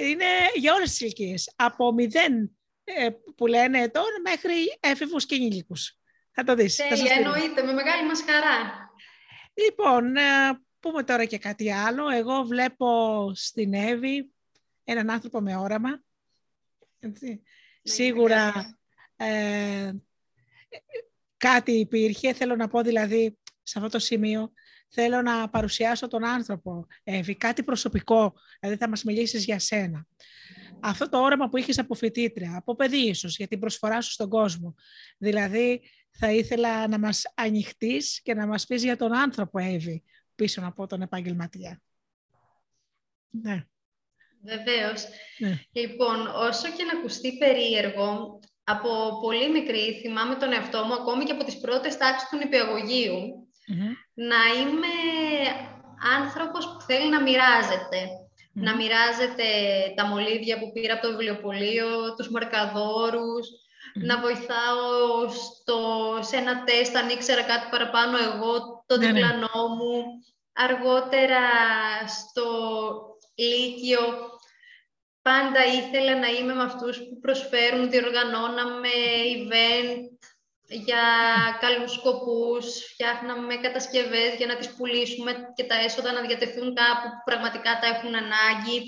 [0.00, 1.52] Είναι για όλες τις ηλικίες.
[1.56, 5.96] Από μηδέν ε, που λένε ετών μέχρι έφηβους και ενήλικους.
[6.32, 6.76] Θα το δεις.
[6.76, 7.62] Τέλεια, εννοείται.
[7.62, 8.90] Με μεγάλη μας χαρά.
[9.54, 10.22] Λοιπόν, να
[10.80, 12.08] πούμε τώρα και κάτι άλλο.
[12.08, 14.30] Εγώ βλέπω στην Εύη
[14.84, 16.02] έναν άνθρωπο με όραμα.
[16.98, 17.42] Έτσι.
[17.82, 18.52] Σίγουρα
[19.16, 19.92] ε,
[21.36, 22.32] κάτι υπήρχε.
[22.32, 24.52] Θέλω να πω δηλαδή σε αυτό το σημείο
[24.92, 30.06] θέλω να παρουσιάσω τον άνθρωπο, Εύη, κάτι προσωπικό, δηλαδή θα μας μιλήσεις για σένα.
[30.82, 34.28] Αυτό το όραμα που είχες από φοιτήτρια, από παιδί ίσως, για την προσφορά σου στον
[34.28, 34.74] κόσμο.
[35.18, 40.02] Δηλαδή, θα ήθελα να μας ανοιχτείς και να μας πεις για τον άνθρωπο, Εύη,
[40.34, 41.82] πίσω από τον επαγγελματία.
[43.30, 43.66] Ναι.
[44.44, 45.04] Βεβαίως.
[45.38, 45.60] Ναι.
[45.72, 51.32] Λοιπόν, όσο και να ακουστεί περίεργο, από πολύ μικρή θυμάμαι τον εαυτό μου, ακόμη και
[51.32, 53.48] από τις πρώτες τάξεις του νηπιαγωγείου,
[54.14, 54.94] να είμαι
[56.18, 58.08] άνθρωπος που θέλει να μοιραζεται
[58.52, 59.44] Να μοιράζεται
[59.96, 63.48] τα μολύβια που πήρα από το βιβλιοπωλείο, τους μαρκαδόρους,
[63.94, 65.78] να βοηθάω στο,
[66.20, 69.12] σε ένα τεστ αν ήξερα κάτι παραπάνω εγώ, το ναι, ναι.
[69.12, 70.04] διπλανό μου.
[70.54, 71.40] Αργότερα
[72.06, 72.44] στο
[73.34, 74.00] Λύκειο
[75.22, 78.88] πάντα ήθελα να είμαι με αυτούς που προσφέρουν, διοργανώναμε
[79.36, 79.98] event
[80.86, 81.04] για
[81.60, 87.22] καλούς σκοπούς, φτιάχναμε κατασκευές για να τις πουλήσουμε και τα έσοδα να διατεθούν κάπου που
[87.24, 88.78] πραγματικά τα έχουν ανάγκη.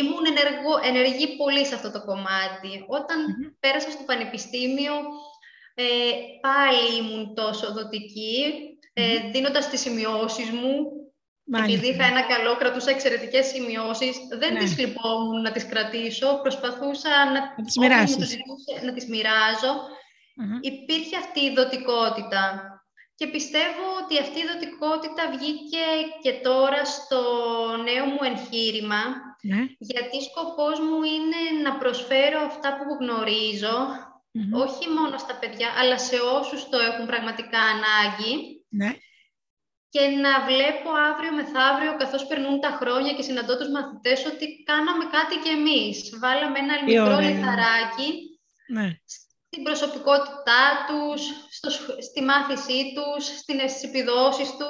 [0.00, 2.72] Ήμουν ενεργό, ενεργή πολύ σε αυτό το κομμάτι.
[2.98, 3.18] Όταν
[3.60, 4.94] πέρασα στο πανεπιστήμιο,
[5.74, 5.84] ε,
[6.40, 8.38] πάλι ήμουν τόσο δοτική,
[8.92, 10.72] ε, δίνοντας τις σημειώσεις μου.
[11.50, 11.72] Μάλιστα.
[11.72, 14.16] Επειδή είχα ένα καλό, κρατούσα εξαιρετικές σημειώσεις.
[14.38, 14.58] Δεν ναι.
[14.58, 16.40] τις λυπόμουν να τις κρατήσω.
[16.42, 17.40] Προσπαθούσα να,
[17.88, 18.36] να τις,
[18.84, 19.72] να τις μοιράζω
[20.60, 22.72] υπήρχε αυτή η δοτικότητα.
[23.14, 25.86] Και πιστεύω ότι αυτή η δοτικότητα βγήκε
[26.22, 27.20] και τώρα στο
[27.88, 29.02] νέο μου εγχείρημα,
[29.42, 29.60] ναι.
[29.78, 33.78] γιατί σκοπός μου είναι να προσφέρω αυτά που γνωριζω
[34.64, 38.32] όχι μόνο στα παιδιά, αλλά σε όσους το έχουν πραγματικά ανάγκη.
[38.68, 38.90] Ναι.
[39.90, 45.04] Και να βλέπω αύριο μεθαύριο, καθώς περνούν τα χρόνια και συναντώ τους μαθητές, ότι κάναμε
[45.16, 45.96] κάτι κι εμείς.
[46.22, 48.08] Βάλαμε ένα μικρό λιθαράκι
[48.76, 48.88] ναι
[49.50, 54.68] στην προσωπικότητά τους, στο, στη μάθησή τους, στις επιδόσεις του.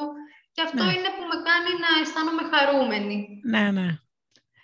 [0.53, 0.93] Και αυτό ναι.
[0.93, 3.41] είναι που με κάνει να αισθάνομαι χαρούμενη.
[3.45, 3.99] Ναι, ναι.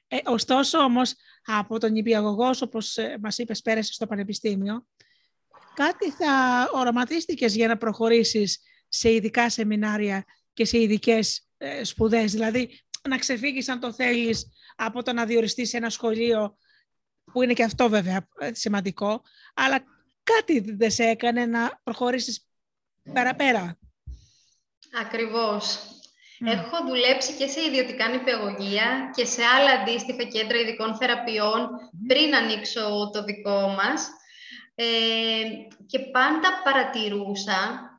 [0.08, 4.86] Ε, ωστόσο όμως από τον νηπιαγωγός, όπως ε, μας είπες πέρασε στο Πανεπιστήμιο,
[5.74, 12.80] κάτι θα οραματίστηκες για να προχωρήσεις σε ειδικά σεμινάρια και σε ειδικές ε, σπουδές; Δηλαδή
[13.08, 14.46] να ξεφύγεις αν το θέλεις
[14.76, 16.56] από το να διοριστείς σε ένα σχολείο
[17.32, 19.22] που είναι και αυτό βέβαια ε, σημαντικό,
[19.54, 19.84] αλλά
[20.24, 22.46] κάτι δεν σε έκανε να προχωρήσεις
[23.12, 23.78] πέρα-πέρα.
[25.00, 25.78] Ακριβώς.
[26.46, 31.68] Έχω δουλέψει και σε ιδιωτικά νηπιαγωγεία και σε άλλα αντίστοιχα κέντρα ειδικών θεραπείων
[32.06, 34.08] πριν ανοίξω το δικό μας.
[34.74, 34.84] Ε,
[35.86, 37.90] και πάντα παρατηρούσα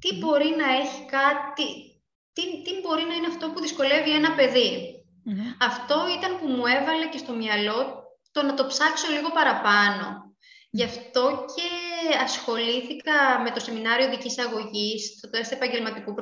[0.00, 1.68] τι μπορεί να έχει κάτι,
[2.32, 4.34] τι, τι μπορεί να είναι αυτό που δυσκολεύει ένα
[5.60, 10.31] Αυτό ήταν που μου έβαλε και στο μυαλό το να το ψάξω λίγο παραπάνω.
[10.74, 11.68] Γι' αυτό και
[12.22, 16.14] ασχολήθηκα με το Σεμινάριο Δικής Αγωγής, το τεστ επαγγελματικού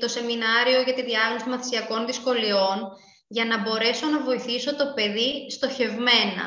[0.00, 2.76] το Σεμινάριο για τη διάγνωση μαθησιακών δυσκολιών,
[3.28, 6.46] για να μπορέσω να βοηθήσω το παιδί στοχευμένα.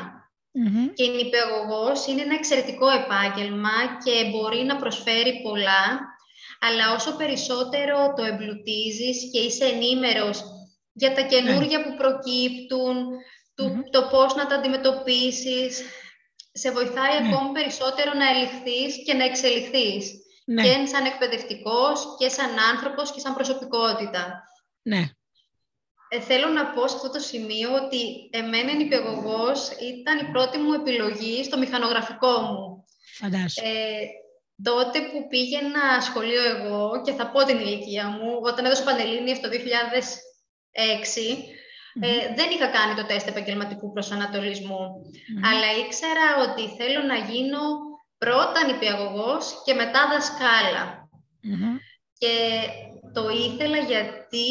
[0.94, 5.84] Και η νηπιαγωγός είναι ένα εξαιρετικό επάγγελμα και μπορεί να προσφέρει πολλά,
[6.60, 10.42] αλλά όσο περισσότερο το εμπλουτίζεις και είσαι ενήμερος
[10.92, 12.96] για τα καινούργια που προκύπτουν,
[13.90, 15.82] το πώς να τα αντιμετωπίσεις,
[16.52, 17.28] σε βοηθάει ναι.
[17.28, 20.12] ακόμη περισσότερο να ελιχθείς και να εξελιχθείς.
[20.44, 20.62] Ναι.
[20.62, 24.42] Και σαν εκπαιδευτικός και σαν άνθρωπος και σαν προσωπικότητα.
[24.82, 25.08] Ναι.
[26.08, 30.58] Ε, θέλω να πω σε αυτό το σημείο ότι εμένα η νηπιαγωγός ήταν η πρώτη
[30.58, 32.84] μου επιλογή στο μηχανογραφικό μου.
[33.18, 33.68] Φαντάζομαι.
[33.68, 34.06] Ε,
[34.62, 39.48] τότε που πήγαινα σχολείο εγώ, και θα πω την ηλικία μου, όταν έδωσα Πανελλήνια το
[39.48, 39.54] 2006,
[42.00, 43.92] ε, δεν είχα κάνει το τεστ επαγγελματικού
[45.50, 47.60] αλλά ήξερα ότι θέλω να γίνω
[48.18, 50.08] πρώτα νηπιαγωγός και μετά
[52.18, 52.34] Και
[53.12, 54.46] το ήθελα γιατί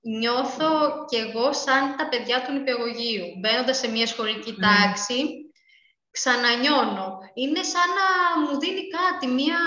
[0.00, 0.70] νιώθω
[1.08, 3.26] κι εγώ σαν τα παιδιά του νηπιαγωγείου.
[3.40, 5.18] Μπαίνοντας σε μια σχολική τάξη,
[6.10, 7.18] ξανανιώνω.
[7.34, 8.06] Είναι σαν να
[8.40, 9.58] μου δίνει κάτι, μια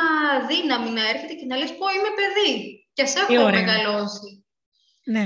[0.48, 4.46] δύναμη να έρχεται και να λες πω είμαι παιδί και σε έχω μεγαλώσει.
[5.04, 5.26] Ναι.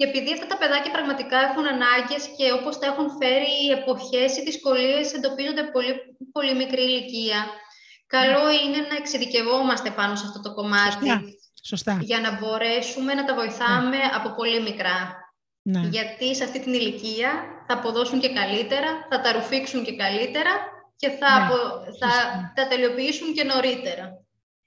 [0.00, 4.36] Και επειδή αυτά τα παιδάκια πραγματικά έχουν ανάγκες και όπως τα έχουν φέρει οι εποχές,
[4.36, 5.92] οι δυσκολίες εντοπίζονται πολύ,
[6.32, 7.40] πολύ μικρή ηλικία,
[8.06, 8.54] καλό ναι.
[8.54, 11.08] είναι να εξειδικευόμαστε πάνω σε αυτό το κομμάτι.
[11.62, 11.98] Σωστά.
[12.00, 14.10] Για να μπορέσουμε να τα βοηθάμε ναι.
[14.14, 14.98] από πολύ μικρά.
[15.62, 15.80] Ναι.
[15.80, 17.30] Γιατί σε αυτή την ηλικία
[17.66, 20.52] θα αποδώσουν και καλύτερα, θα τα ρουφήξουν και καλύτερα
[20.96, 21.48] και θα, ναι.
[22.00, 22.12] θα
[22.54, 24.24] τα τελειοποιήσουν και νωρίτερα.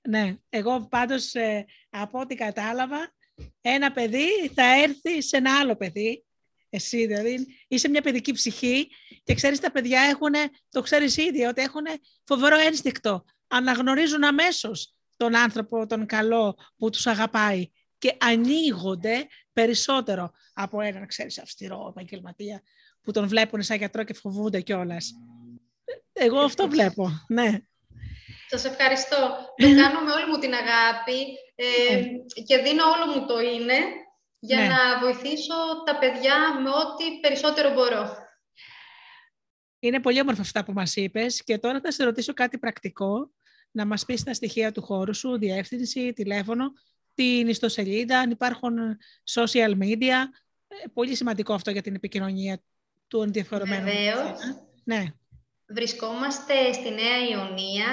[0.09, 3.13] Ναι, εγώ πάντως ε, από ό,τι κατάλαβα
[3.61, 6.25] ένα παιδί θα έρθει σε ένα άλλο παιδί.
[6.69, 8.89] Εσύ δηλαδή είσαι μια παιδική ψυχή
[9.23, 10.33] και ξέρεις τα παιδιά έχουν,
[10.69, 11.83] το ξέρεις ήδη, ότι έχουν
[12.23, 13.23] φοβερό ένστικτο.
[13.47, 21.39] Αναγνωρίζουν αμέσως τον άνθρωπο, τον καλό που τους αγαπάει και ανοίγονται περισσότερο από έναν, ξέρεις,
[21.39, 22.61] αυστηρό επαγγελματία
[23.01, 25.11] που τον βλέπουν σαν γιατρό και φοβούνται κιόλας.
[26.13, 27.59] Εγώ αυτό βλέπω, ναι.
[28.49, 29.17] Σας ευχαριστώ.
[29.55, 32.43] το κάνω με όλη μου την αγάπη ε, ναι.
[32.45, 33.77] και δίνω όλο μου το είναι
[34.39, 34.67] για ναι.
[34.67, 35.53] να βοηθήσω
[35.85, 38.21] τα παιδιά με ό,τι περισσότερο μπορώ.
[39.79, 43.31] Είναι πολύ όμορφα αυτά που μας είπες και τώρα θα σε ρωτήσω κάτι πρακτικό,
[43.71, 46.71] να μας πεις τα στοιχεία του χώρου σου, διεύθυνση, τηλέφωνο,
[47.13, 48.77] την ιστοσελίδα, αν υπάρχουν
[49.33, 50.17] social media.
[50.67, 52.63] Ε, πολύ σημαντικό αυτό για την επικοινωνία
[53.07, 53.85] του ενδιαφερομένου.
[53.85, 54.39] Βεβαίως.
[54.83, 55.03] Ναι.
[55.73, 57.87] Βρισκόμαστε στη Νέα Ιωνία,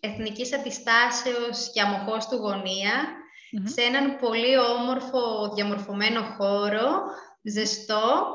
[0.00, 3.22] Εθνικής Αντιστάσεως και Αμοχώς του γωνια
[3.62, 7.02] σε έναν πολύ όμορφο διαμορφωμένο χώρο,
[7.42, 8.26] ζεστό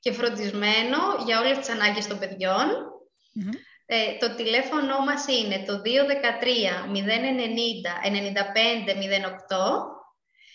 [0.00, 2.66] και φροντισμένο για όλες τις ανάγκες των παιδιων
[3.86, 5.88] Ε, το τηλέφωνο μας είναι το 213
[6.86, 6.96] 090
[8.04, 9.82] 95 08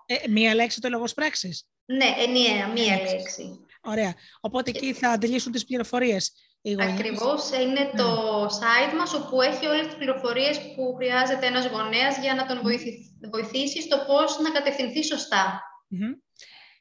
[0.06, 3.60] Ε, μία λέξη το λόγος πράξης; Ναι, ενιαία, μία λέξη.
[3.82, 4.14] Ωραία.
[4.40, 6.32] Οπότε εκεί θα αντιλήσουν τις πληροφορίες.
[6.78, 8.46] Ακριβώς, είναι το ναι.
[8.46, 12.60] site μας όπου έχει όλες τις πληροφορίες που χρειάζεται ένας γονέας για να τον
[13.30, 15.62] βοηθήσει στο πώς να κατευθυνθεί σωστά.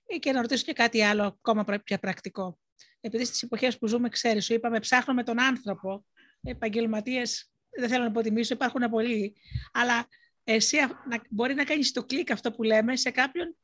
[0.05, 2.57] Ε, και να ρωτήσω και κάτι άλλο ακόμα πιο πρακτικό.
[3.05, 6.05] Επειδή στις εποχές που ζούμε, ξέρεις, σου είπαμε, ψάχνουμε τον άνθρωπο,
[6.41, 9.35] επαγγελματίες, δεν θέλω να υποτιμήσω, υπάρχουν πολλοί,
[9.71, 10.07] αλλά
[10.43, 13.55] εσύ να, μπορεί να κάνεις το κλικ αυτό που λέμε σε κάποιον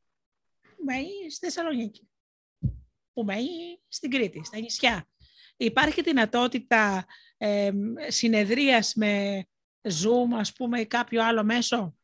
[0.61, 2.09] που μένει στη Θεσσαλονίκη,
[3.13, 5.07] που μένει στην Κρήτη, στα νησιά.
[5.57, 7.05] Υπάρχει δυνατότητα
[7.37, 7.71] ε,
[8.07, 9.43] συνεδρίας με
[9.81, 11.99] Zoom, ας πούμε, ή κάποιο άλλο μέσο;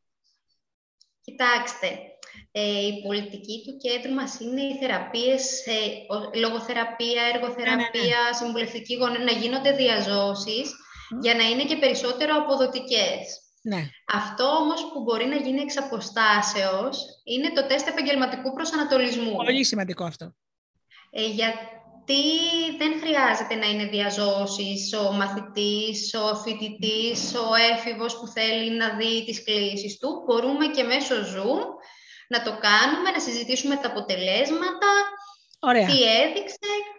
[1.22, 2.15] Κοιτάξτε,
[2.52, 8.38] ε, η πολιτική του κέντρου μας είναι οι θεραπείες, ε, λογοθεραπεία, εργοθεραπεία, ναι, ναι, ναι.
[8.40, 10.68] συμβουλευτική γονέα, να γίνονται διαζώσεις
[11.22, 13.20] για να είναι και περισσότερο αποδοτικές.
[13.62, 13.90] Ναι.
[14.14, 19.36] Αυτό όμως που μπορεί να γίνει εξ αποστάσεως είναι το τεστ επαγγελματικού προσανατολισμού.
[19.36, 20.36] Πολύ σημαντικό αυτό.
[21.10, 22.24] Ε, γιατί
[22.78, 29.26] δεν χρειάζεται να είναι διαζώσεις ο μαθητής, ο φοιτητής, ο έφηβος που θέλει να δει
[29.26, 30.24] τις κλήσεις του.
[30.26, 31.62] Μπορούμε και μέσω Zoom
[32.28, 34.88] να το κάνουμε, να συζητήσουμε τα αποτελέσματα,
[35.60, 35.86] Ωραία.
[35.86, 36.58] τι έδειξε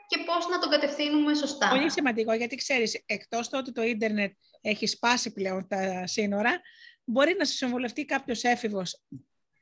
[0.09, 1.69] και πώς να το κατευθύνουμε σωστά.
[1.69, 6.61] Πολύ σημαντικό, γιατί ξέρεις, εκτός το ότι το ίντερνετ έχει σπάσει πλέον τα σύνορα,
[7.05, 9.03] μπορεί να σε συμβουλευτεί κάποιος έφηβος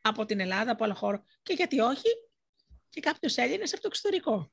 [0.00, 2.08] από την Ελλάδα, από άλλο χώρο, και γιατί όχι,
[2.88, 4.52] και κάποιος Έλληνας από το εξωτερικό.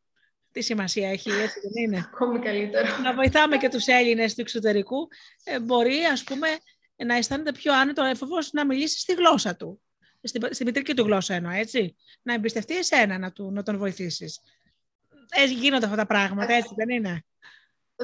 [0.52, 2.98] Τι σημασία έχει, έτσι δεν είναι; Ακόμη καλύτερο.
[2.98, 5.08] να βοηθάμε και τους Έλληνες του εξωτερικού.
[5.44, 6.48] Ε, μπορεί, ας πούμε,
[6.96, 9.82] να αισθάνεται πιο άνετο ο έφηβος να μιλήσει στη γλώσσα του.
[10.24, 11.96] Στην, στην μητρική του γλώσσα εννοώ, έτσι.
[12.22, 14.40] Να εμπιστευτεί εσένα να, του, να τον βοηθήσεις.
[15.30, 17.26] Έτσι γίνονται αυτά τα πράγματα, έτσι δεν είναι;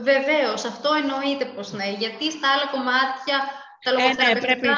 [0.02, 1.92] Βεβαίως, αυτό εννοείται πως ναι.
[2.00, 3.38] Γιατί στα άλλα κομμάτια,
[3.84, 4.76] τα Ε, ναι, λογοθεραπευτικά, πρέπει-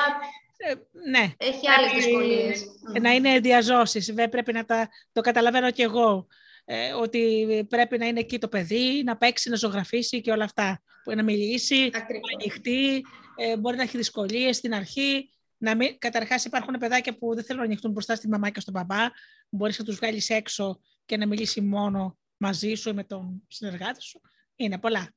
[0.57, 0.73] Ε,
[1.09, 2.65] ναι, έχει άλλες πρέπει δυσκολίες.
[3.01, 4.05] να είναι διαζώσεις.
[4.05, 6.27] Βέβαια, πρέπει να τα, το καταλαβαίνω κι εγώ.
[6.65, 10.81] Ε, ότι πρέπει να είναι εκεί το παιδί, να παίξει, να ζωγραφίσει και όλα αυτά.
[11.03, 12.33] Που να μιλήσει, Ακριβώς.
[12.39, 15.29] ανοιχτή, ε, μπορεί να έχει δυσκολίες στην αρχή.
[15.62, 18.74] Να μην, καταρχάς υπάρχουν παιδάκια που δεν θέλουν να ανοιχτούν μπροστά στη μαμά και στον
[18.74, 19.07] μπαμπά.
[19.49, 24.03] Μπορείς να τους βγάλεις έξω και να μιλήσεις μόνο μαζί σου ή με τον συνεργάτη
[24.03, 24.22] σου.
[24.55, 25.14] Είναι πολλά.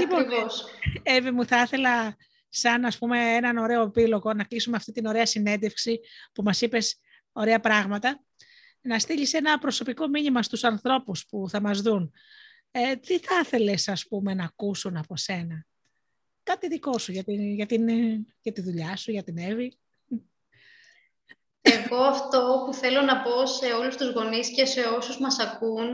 [0.00, 0.64] Λοιπόν, Ακριβώς.
[1.02, 2.16] Εύη μου, θα ήθελα
[2.48, 6.00] σαν ας πούμε έναν ωραίο επίλογο να κλείσουμε αυτή την ωραία συνέντευξη
[6.32, 6.98] που μας είπες
[7.32, 8.24] ωραία πράγματα,
[8.80, 12.12] να στείλεις ένα προσωπικό μήνυμα στους ανθρώπους που θα μας δουν.
[12.70, 15.66] Ε, τι θα ήθελες ας πούμε να ακούσουν από σένα;
[16.42, 17.88] Κάτι δικό σου για, την, για, την,
[18.42, 19.76] για τη δουλειά σου, για την Εύη.
[21.60, 25.86] Εγώ αυτό που θέλω να πω σε όλους τους γονείς και σε όσους μας ακούν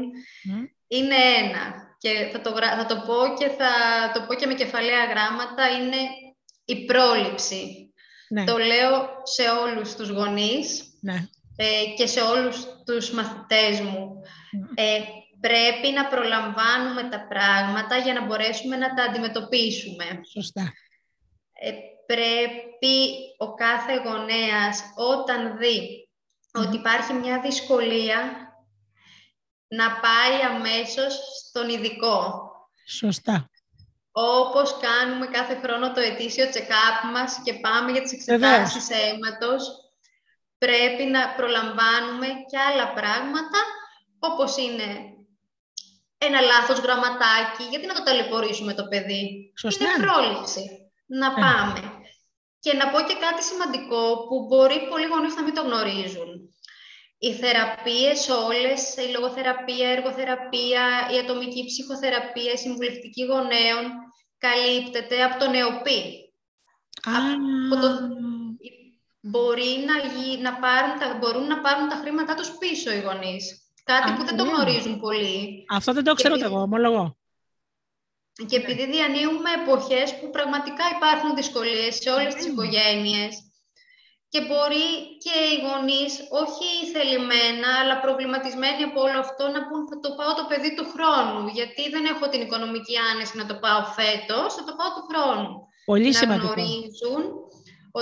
[0.44, 0.64] Μμ.
[0.88, 1.86] είναι ένα.
[1.98, 3.70] Και θα το, γρα- θα το πω και θα
[4.14, 5.96] το πω και με κεφαλαία γράμματα, είναι
[6.64, 7.92] η πρόληψη.
[8.28, 11.28] Ναι, Το λέω σε όλους τους γονείς ναι.
[11.56, 14.20] ε, και σε όλους τους μαθητές μου.
[14.52, 14.62] Μμ.
[14.74, 14.98] Ε,
[15.40, 20.04] πρέπει να προλαμβάνουμε τα πράγματα για να μπορέσουμε να τα αντιμετωπίσουμε.
[20.32, 20.72] Σωστά.
[21.52, 21.72] Ε,
[22.06, 26.08] πρέπει ο κάθε γονέας όταν δει
[26.52, 26.62] Μμμ.
[26.62, 28.48] ότι υπάρχει μια δυσκολία
[29.68, 32.42] να πάει αμέσως στον ειδικό.
[32.86, 33.50] Σωστά.
[34.10, 39.92] Όπως κάνουμε κάθε χρόνο το ετήσιο check-up μας και πάμε για τις εξετάσεις αίματος,
[40.58, 43.58] πρέπει να προλαμβάνουμε και άλλα πράγματα,
[44.18, 45.17] όπως είναι
[46.18, 49.84] ένα λάθος γραμματάκι, γιατί να το ταλαιπωρήσουμε το παιδί; Σωστά.
[49.84, 50.62] Είναι πρόληψη.
[51.06, 51.34] Να Ε.
[51.40, 51.80] πάμε.
[52.60, 56.28] Και να πω και κάτι σημαντικό που μπορεί πολλοί γονείς να μην το γνωρίζουν.
[57.18, 63.84] Οι θεραπείες όλες, η λογοθεραπεία, η εργοθεραπεία, η ατομική ψυχοθεραπεία, η συμβουλευτική γονέων,
[64.38, 66.02] καλύπτεται από τον ΕΟΠΗ.
[67.08, 67.12] Α,
[67.72, 68.16] Από το-
[69.20, 73.67] Μπορεί να, γι- να πάρουν τα, μπορούν να πάρουν τα χρήματά τους πίσω οι γονείς.
[73.90, 74.50] Κάτι Α, που δεν το ναι.
[74.50, 75.64] γνωρίζουν πολύ.
[75.78, 77.16] Αυτό δεν το ξέρω επειδή- εγώ, ομολογώ.
[78.48, 82.52] Και επειδή διανύουμε εποχές που πραγματικά υπάρχουν δυσκολίες σε όλες τις Μμμ.
[82.52, 83.32] οικογένειες
[84.32, 84.88] και μπορεί
[85.24, 86.12] και οι γονείς,
[86.42, 90.86] όχι θελημένα, αλλά προβληματισμένοι από όλο αυτό, να πούν θα το πάω το παιδί του
[90.94, 95.04] χρόνου, γιατί δεν έχω την οικονομική άνεση να το πάω φέτος, θα το πάω του
[95.10, 95.50] χρόνου.
[95.90, 96.46] Πολύ να σημαντικό.
[96.52, 97.22] γνωρίζουν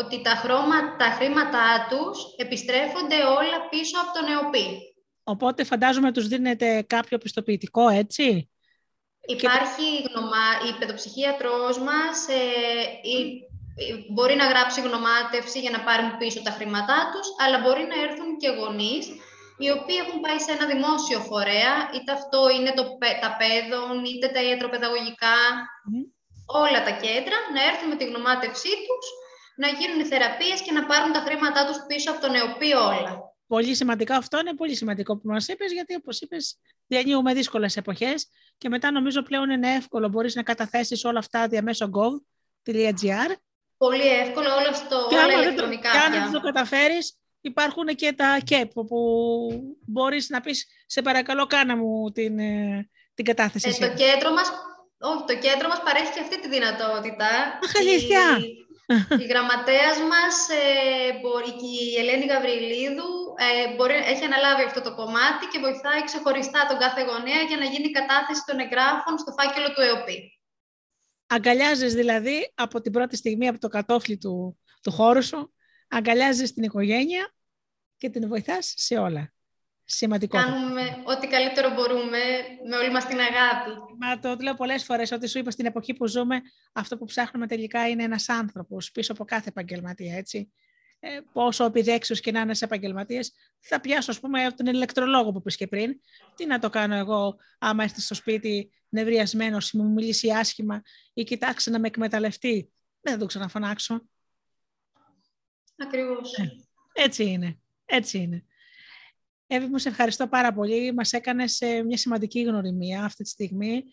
[0.01, 4.69] ότι τα, χρώμα, τα χρήματά τους επιστρέφονται όλα πίσω από τον ΕΟΠΗ.
[5.29, 8.51] Οπότε φαντάζομαι τους δίνετε κάποιο πιστοποιητικό, έτσι;
[9.37, 10.45] Υπάρχει η, γνωμα...
[10.69, 12.43] η παιδοψυχίατρός μας, ε,
[13.15, 13.33] η-
[13.85, 17.97] η- μπορεί να γράψει γνωμάτευση για να πάρουν πίσω τα χρήματά τους, αλλά μπορεί να
[18.07, 19.05] έρθουν και γονείς
[19.63, 23.95] οι οποίοι έχουν πάει σε ένα δημόσιο φορέα, είτε αυτό είναι το, πε- τα παιδών,
[24.11, 25.39] είτε τα ιατροπαιδαγωγικά,
[25.91, 26.03] Μμ.
[26.63, 29.07] όλα τα κέντρα, να έρθουν με τη γνωμάτευσή τους,
[29.63, 33.13] να γίνουν οι θεραπείες και να πάρουν τα χρήματά τους πίσω από τον ΕΟΠΗ όλα.
[33.47, 38.29] Πολύ σημαντικό αυτό είναι πολύ σημαντικό που μας είπες, γιατί όπως είπες διανύουμε δύσκολες εποχές
[38.59, 40.09] και μετά νομίζω πλέον είναι εύκολο.
[40.09, 43.35] Μπορείς να καταθέσεις όλα αυτά διαμέσω gov.gr
[43.77, 46.21] Πολύ εύκολο, όλο αυτό, και όλα άμα δεν το, ηλεκτρονικά και αν πια.
[46.23, 48.89] δεν το καταφέρεις υπάρχουν και τα ΚΕΠ που
[49.87, 53.67] μπορείς να πεις σε παρακαλώ κάνα μου την, ε, την κατάθεση.
[53.69, 53.81] Ε, εσύ».
[53.81, 54.53] το κέντρο μας,
[55.01, 57.29] όχι, το κέντρο μας παρέχει και αυτή τη δυνατότητα.
[57.65, 58.23] Αχ, αλήθεια!
[58.39, 63.11] Η, η γραμματέας μας, ε, μπορεί, και η Ελένη Γαβριλίδου,
[63.45, 67.65] ε, μπορεί, έχει αναλάβει αυτό το κομμάτι και βοηθάει ξεχωριστά τον κάθε γονέα για να
[67.65, 70.41] γίνει η κατάθεση των εγγράφων στο φάκελο του ΕΟΠΗ.
[71.27, 75.55] Αγκαλιάζεις δηλαδή από την πρώτη στιγμή, από το κατόφλι του, του χώρου σου,
[75.89, 77.35] αγκαλιάζεις την οικογένεια
[77.97, 79.33] και την βοηθάς σε όλα.
[79.85, 80.37] σημαντικό.
[80.39, 82.19] Κάνουμε ό,τι καλύτερο μπορούμε
[82.69, 83.71] με όλη μας την αγάπη.
[83.99, 86.41] Μα το λέω πολλές φορές ότι σου είπα στην εποχή που ζούμε,
[86.73, 90.53] αυτό που ψάχνουμε τελικά είναι ένας άνθρωπος πίσω από κάθε επαγγελματία, έτσι.
[91.01, 95.39] Ε, πόσο επιδέξιος και να είναι σε επαγγελματίες, θα πιάσω, ας πούμε, τον ηλεκτρολόγο που
[95.39, 96.01] είπες και πριν.
[96.35, 100.83] Τι να το κάνω εγώ, άμα έρθει στο σπίτι νευριασμένος ή μου μιλήσει άσχημα
[101.13, 102.73] ή κοιτάξει να με εκμεταλλευτεί.
[103.01, 104.09] Δεν θα το ξαναφωνάξω.
[105.77, 106.33] Ακριβώς.
[106.33, 106.51] Ε,
[106.93, 107.59] έτσι είναι.
[107.85, 108.45] Έτσι είναι.
[109.47, 110.93] Εύη, μου σε ευχαριστώ πάρα πολύ.
[110.93, 113.85] Μας έκανες ε, μια σημαντική γνωριμία αυτή τη στιγμή.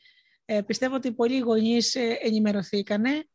[0.46, 3.28] Ε, πιστεύω ότι πολλοί γονείς ε, ενημερωθήκανε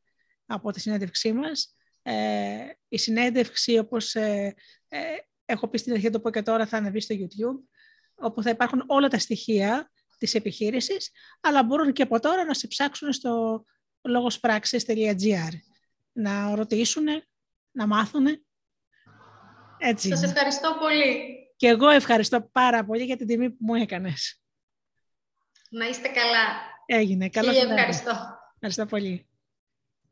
[0.47, 1.77] από τη συνέντευξή μας.
[2.11, 4.55] Ε, η συνέντευξη, όπως ε,
[4.89, 4.99] ε,
[5.45, 7.69] έχω πει στην αρχή, το πω και τώρα, θα ανεβεί στο YouTube,
[8.15, 12.67] όπου θα υπάρχουν όλα τα στοιχεία της επιχείρησης, αλλά μπορούν και από τώρα να σε
[12.67, 13.65] ψάξουν στο
[14.01, 15.53] logospraxis.gr,
[16.13, 17.07] να ρωτήσουν,
[17.71, 18.27] να μάθουν.
[19.79, 21.37] Έτσι Σας ευχαριστώ πολύ.
[21.57, 24.41] Και εγώ ευχαριστώ πάρα πολύ για την τιμή που μου έκανες.
[25.71, 26.47] Να είστε καλά.
[26.87, 27.29] Έγινε.
[27.29, 28.11] Καλώς ευχαριστώ.
[28.55, 29.28] Ευχαριστώ πολύ.